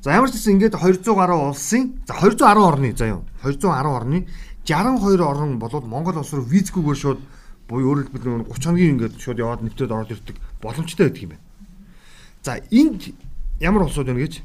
За 0.00 0.14
ямар 0.14 0.30
ч 0.30 0.38
гэсэн 0.38 0.54
ингээд 0.62 0.78
200 0.78 1.10
гаруй 1.10 1.38
улсын 1.50 1.84
за 2.06 2.14
210 2.22 2.70
орны 2.70 2.88
за 2.94 3.04
юу 3.10 3.20
210 3.42 3.66
орны 3.90 4.18
62 4.62 5.26
орн 5.26 5.58
болоод 5.58 5.86
Монгол 5.90 6.22
улс 6.22 6.30
руу 6.30 6.46
визгүйгээр 6.46 6.98
шууд 7.02 7.20
буюу 7.66 7.98
өөрөөр 7.98 8.14
хэлбэл 8.14 8.46
30 8.46 8.62
хоногийн 8.62 8.92
ингээд 8.94 9.14
шууд 9.18 9.42
яваад 9.42 9.66
нэвтрээд 9.66 9.90
ороод 9.90 10.14
ирдэг 10.14 10.36
боломжтой 10.62 11.10
байдаг 11.10 11.22
юм 11.26 11.30
байна. 11.34 11.44
За 12.46 12.52
энд 12.70 13.02
ямар 13.58 13.82
улсууд 13.90 14.06
байна 14.06 14.22
гэж? 14.22 14.40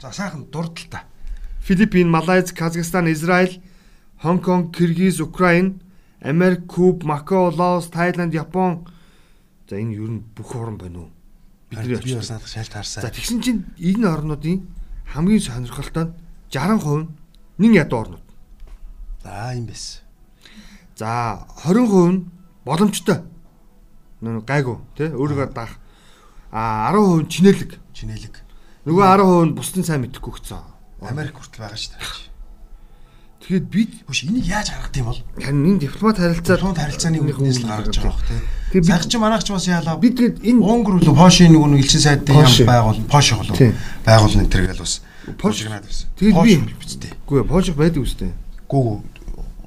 За 0.00 0.10
сайхан 0.10 0.48
дурдл 0.50 0.88
та. 0.90 1.04
Филиппин, 1.68 2.08
Малайз, 2.08 2.50
Казахстан, 2.50 3.12
Израиль, 3.12 3.60
Хонконг, 4.22 4.74
Киргиз, 4.74 5.20
Украин, 5.20 5.82
Америк, 6.18 6.66
Куб, 6.66 7.04
Макао, 7.04 7.50
Лаос, 7.54 7.88
Тайланд, 7.88 8.32
Япон. 8.32 8.88
За 9.68 9.76
энэ 9.76 9.92
ер 9.92 10.08
нь 10.08 10.24
бүх 10.34 10.56
орн 10.56 10.78
байна 10.78 10.98
уу? 11.00 11.10
Бидний 11.68 11.98
очиж 11.98 12.24
санах 12.24 12.48
шалт 12.48 12.72
харсаа. 12.72 13.02
За 13.04 13.10
тэгсэн 13.12 13.42
чинь 13.44 13.66
энэ 13.76 14.08
орнуудын 14.08 14.64
хамгийн 15.12 15.44
сонирхолтой 15.44 16.04
нь 16.08 16.12
60% 16.48 17.08
нэн 17.60 17.72
ядуу 17.76 18.00
орнууд. 18.00 18.24
За 19.22 19.52
юм 19.52 19.68
байсан. 19.68 20.00
За 20.96 21.44
20% 21.68 22.08
нь 22.08 22.30
боломжтой. 22.64 23.28
Нүг 24.24 24.48
гайгүй 24.48 24.80
тий 24.96 25.12
өөрийгөө 25.12 25.52
даах. 25.52 25.76
А 26.50 26.88
10% 26.96 27.28
чинэлэг. 27.28 27.76
Чинэлэг. 27.92 28.40
Нөгөө 28.88 29.04
10% 29.04 29.52
нь 29.52 29.52
бусдын 29.52 29.84
сайн 29.84 30.08
мэдэхгүй 30.08 30.32
гцсэн. 30.32 30.77
Америк 31.02 31.38
хүртэл 31.38 31.62
байгаа 31.62 31.78
шүү 31.78 31.92
дээ. 31.94 32.28
Тэгэхэд 33.38 33.66
бид 33.70 33.90
биш 34.04 34.24
энийг 34.26 34.46
яаж 34.50 34.68
гаргах 34.74 34.96
юм 34.98 35.06
бол? 35.08 35.22
Харин 35.38 35.66
энэ 35.66 35.82
дипломат 35.86 36.18
харилцаа 36.18 36.56
дипломат 36.58 36.78
харилцааны 36.82 37.18
үднээс 37.22 37.58
л 37.62 37.70
гаргаж 37.70 37.96
байгаа 37.96 38.12
бох 38.12 38.26
тийм. 38.26 38.42
Тэгээд 38.74 38.86
бид 38.90 39.04
ч 39.06 39.14
манайх 39.16 39.42
ч 39.46 39.48
бас 39.54 39.66
яалаа. 39.70 39.96
Бид 39.96 40.14
тэгээд 40.18 40.36
энэ 40.42 40.60
Унгар 40.60 40.94
болоо 40.98 41.14
Пошийн 41.14 41.54
нэг 41.54 41.62
нэг 41.62 41.80
элчин 41.86 42.02
сайдын 42.02 42.34
яам 42.34 42.66
байгуул 42.66 43.00
Пош 43.06 43.26
болоо. 43.32 43.56
Байгуул 44.02 44.36
энэ 44.42 44.50
төргээл 44.50 44.82
бас 44.82 45.00
Пош 45.38 45.56
гнаад 45.62 45.86
байсан. 45.86 46.10
Тэгээд 46.18 46.36
би 46.42 46.54
бичтэй. 46.76 47.12
Үгүй 47.24 47.46
Пош 47.46 47.70
байдаг 47.72 48.02
үстэй. 48.02 48.34
Гүү 48.66 49.18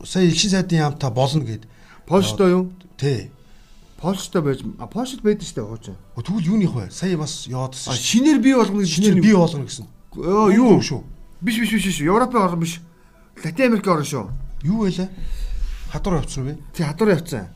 сая 0.06 0.28
элчин 0.28 0.50
сайдын 0.52 0.80
яамтай 0.92 1.12
болно 1.12 1.44
гэд. 1.46 1.64
Польштой 2.06 2.52
юу? 2.52 2.72
Тий. 2.98 3.32
Польштой 3.98 4.42
байж 4.42 4.62
Польшд 4.92 5.22
байдаг 5.22 5.48
штэ 5.48 5.62
хуучин. 5.62 5.96
Тэгвэл 6.18 6.60
юуных 6.60 6.74
вэ? 6.74 6.90
Сая 6.92 7.18
бас 7.18 7.48
яваадсан. 7.48 7.94
Шинээр 7.94 8.40
бий 8.42 8.56
болгоно 8.56 8.86
шинээр 8.86 9.22
бий 9.22 9.36
болгоно 9.36 9.66
гэсэн. 9.66 9.86
Оо 10.18 10.50
юу 10.50 10.82
шүү. 10.82 11.04
Биш 11.42 11.60
биш 11.60 11.74
биш 11.74 11.86
биш. 11.86 12.02
Европын 12.06 12.42
орн 12.42 12.60
биш. 12.60 12.80
Латин 13.44 13.66
Америк 13.66 13.88
орн 13.88 14.06
шүү. 14.06 14.30
Юу 14.64 14.86
вэ? 14.86 15.10
Хадуур 15.92 16.22
явцсан 16.22 16.46
бэ? 16.46 16.58
Тий, 16.74 16.86
хадуур 16.86 17.10
явцсан. 17.18 17.50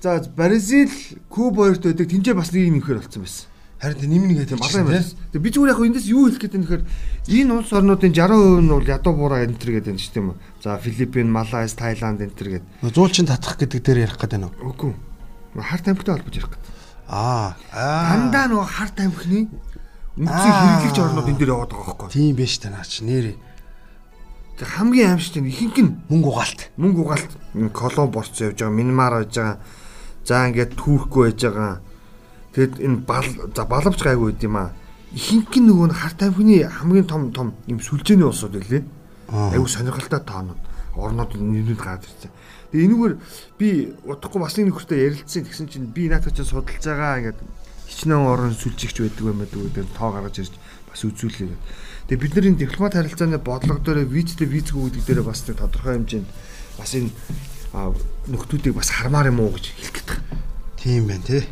За, 0.00 0.20
Бразил, 0.36 0.90
Куб 1.30 1.56
хоёрт 1.56 1.82
байдаг. 1.82 2.08
Тинжээ 2.08 2.34
бас 2.36 2.52
нэг 2.52 2.68
юм 2.68 2.78
ихээр 2.78 3.00
болсон 3.00 3.24
байсан. 3.24 3.48
Харин 3.80 4.10
нэм 4.12 4.28
нэг 4.28 4.44
гэдэг 4.44 4.60
малгай 4.60 4.84
байсан. 4.84 5.16
Тэг 5.32 5.40
би 5.40 5.48
зүгээр 5.48 5.72
яг 5.72 5.80
эндээс 5.80 6.08
юу 6.12 6.28
хэлэх 6.28 6.40
гээд 6.44 6.56
нэхэр 6.60 6.82
энэ 7.32 7.52
улс 7.56 7.72
орнуудын 7.72 8.12
60% 8.12 8.60
нь 8.60 8.68
бол 8.68 8.84
ядуу 8.84 9.12
буураа 9.16 9.44
энэ 9.48 9.56
төр 9.56 9.80
гэдэг 9.80 9.92
юм 9.96 10.00
шүү 10.00 10.12
дээ. 10.12 10.36
За, 10.60 10.76
Филиппин, 10.76 11.32
Малайз, 11.32 11.72
Тайланд 11.72 12.20
энэ 12.20 12.36
төр 12.36 12.48
гэдэг. 12.60 12.68
Зуулчин 12.92 13.24
татах 13.24 13.56
гэдэг 13.56 13.80
дээр 13.80 14.04
ярих 14.04 14.20
гэдэг 14.20 14.38
нь 14.40 14.46
үү? 14.48 14.52
Үгүй. 14.72 14.92
Харт 15.56 15.88
амхтай 15.88 16.16
холбож 16.20 16.36
ярих 16.36 16.52
гэдэг. 16.52 16.72
Аа. 17.08 17.56
Дандаа 17.72 18.44
нөгөө 18.52 18.68
харт 18.68 18.96
амхны 19.04 19.48
Үнцэн 20.14 20.30
хэрэглэгч 20.30 20.98
орнууд 21.02 21.26
энэ 21.26 21.38
дээр 21.42 21.52
яваад 21.58 21.74
байгаа 21.74 21.94
байхгүй. 21.98 22.10
Тийм 22.14 22.36
биш 22.38 22.62
та 22.62 22.70
наач 22.70 23.02
нэрээ. 23.02 23.34
Тэг 24.54 24.68
хамгийн 24.78 25.18
аимшигт 25.18 25.42
нь 25.42 25.50
ихэнх 25.50 25.78
нь 25.82 25.90
мөнгө 26.06 26.30
угаалт. 26.30 26.60
Мөнгө 26.78 27.00
угаалт. 27.02 27.32
Колон 27.74 28.14
борц 28.14 28.38
явж 28.38 28.62
байгаа, 28.62 28.78
минимар 28.78 29.26
байж 29.26 29.34
байгаа. 29.34 29.58
За 30.22 30.46
ингээд 30.46 30.78
түүхгүй 30.78 31.34
байж 31.34 31.40
байгаа. 31.42 31.82
Тэгэд 32.54 32.74
энэ 32.78 32.98
бал 33.02 33.26
за 33.26 33.62
балавч 33.66 33.98
гайгүй 33.98 34.30
байд 34.30 34.46
юм 34.46 34.56
аа. 34.62 34.70
Ихэнх 35.10 35.50
нь 35.50 35.66
нөгөө 35.66 35.90
харт 35.90 36.22
амхны 36.22 36.62
хамгийн 36.62 37.10
том 37.10 37.34
том 37.34 37.58
юм 37.66 37.82
сүлжээний 37.82 38.22
улсууд 38.22 38.54
байлээ. 38.54 38.86
Айгу 39.34 39.66
сонирхолтой 39.66 40.22
тоонууд 40.22 40.62
орнууд 40.94 41.34
нэрнүүд 41.34 41.82
гараад 41.82 42.06
ирсэн. 42.06 42.30
Тэгээ 42.70 42.86
энүүгээр 42.86 43.14
би 43.58 43.68
удахгүй 44.06 44.38
бас 44.38 44.54
нэг 44.54 44.70
нөхөртэй 44.70 45.10
ярилцсан. 45.10 45.42
Тэгсэн 45.42 45.66
чинь 45.66 45.90
би 45.90 46.06
наатаа 46.06 46.30
чинь 46.30 46.46
судалж 46.46 46.78
байгаа 46.78 47.18
ингээд 47.18 47.38
хичнээн 47.94 48.26
орон 48.26 48.58
сүлжигч 48.58 48.98
байдаг 48.98 49.22
юм 49.22 49.38
байдаг 49.38 49.60
гэдэг 49.70 49.94
тоо 49.94 50.10
гаргаж 50.10 50.36
ирж 50.42 50.54
бас 50.90 51.00
үзүүлээ. 51.06 51.54
Тэгээ 52.10 52.22
бид 52.26 52.34
нар 52.34 52.46
энэ 52.50 52.62
дипломат 52.66 52.98
харилцааны 52.98 53.38
бодлого 53.38 53.78
дээр 53.78 54.02
визтэй 54.10 54.50
визгүй 54.50 54.90
гэдэг 54.90 55.06
дээр 55.06 55.22
бас 55.22 55.46
нэг 55.46 55.62
тодорхой 55.62 55.94
хэмжээнд 56.02 56.28
бас 56.74 56.90
энэ 56.98 57.10
нөхдүүдийг 58.28 58.74
бас 58.74 58.90
хармаар 58.90 59.30
юм 59.30 59.40
уу 59.46 59.54
гэж 59.54 59.70
хэлэх 59.70 59.94
гээд 59.94 60.08
байна. 60.10 60.42
Тийм 60.82 61.02
байна 61.06 61.22
тий. 61.22 61.42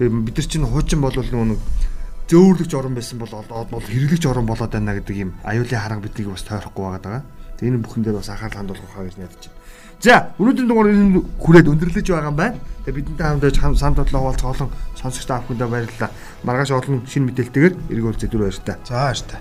Тэгээ 0.00 0.24
бид 0.24 0.36
нар 0.40 0.48
чинь 0.48 0.64
хуучин 0.64 1.00
бол 1.04 1.12
нөгөө 1.12 1.60
зөөвөрлөгч 2.32 2.72
орон 2.72 2.94
байсан 2.96 3.18
бол 3.20 3.32
бол 3.68 3.84
хэрэглэгч 3.84 4.24
орон 4.24 4.48
болоод 4.48 4.72
байна 4.72 4.96
гэдэг 4.96 5.16
юм 5.20 5.36
аюулын 5.44 5.80
харга 5.80 6.04
биднийг 6.04 6.32
бас 6.32 6.44
тойрохгүй 6.48 6.84
байгаа. 6.88 7.22
Тэгээ 7.60 7.70
энэ 7.76 7.82
бүхэн 7.84 8.02
дээр 8.02 8.16
бас 8.16 8.32
анхаарал 8.32 8.58
хандуулах 8.58 8.92
хаа 8.92 9.04
гэж 9.04 9.16
найдаж 9.20 9.42
байна. 9.52 9.61
За 10.02 10.34
өнөөдрийн 10.34 10.66
дугаар 10.66 10.90
энэ 10.90 11.22
хүрээд 11.38 11.70
өндөрлөж 11.70 12.06
байгаа 12.10 12.34
юм 12.34 12.34
байна. 12.34 12.58
Тэгээ 12.82 12.96
бидэнтэй 12.98 13.54
хамт 13.54 13.78
санд 13.78 14.02
бодлоо 14.02 14.34
хуваалцах 14.34 14.50
олон 14.50 14.70
сонсогч 14.98 15.26
та 15.30 15.38
бүхэндээ 15.46 15.70
баярлалаа. 15.70 16.10
Маргааш 16.42 16.70
олон 16.74 17.06
шинэ 17.06 17.30
мэдээлэлтэйгээр 17.30 17.74
эргүүлцээ 17.94 18.26
дүр 18.26 18.50
баяр 18.50 18.58
та. 18.66 18.82
За 18.82 18.98
баяр 18.98 19.22
та. 19.22 19.38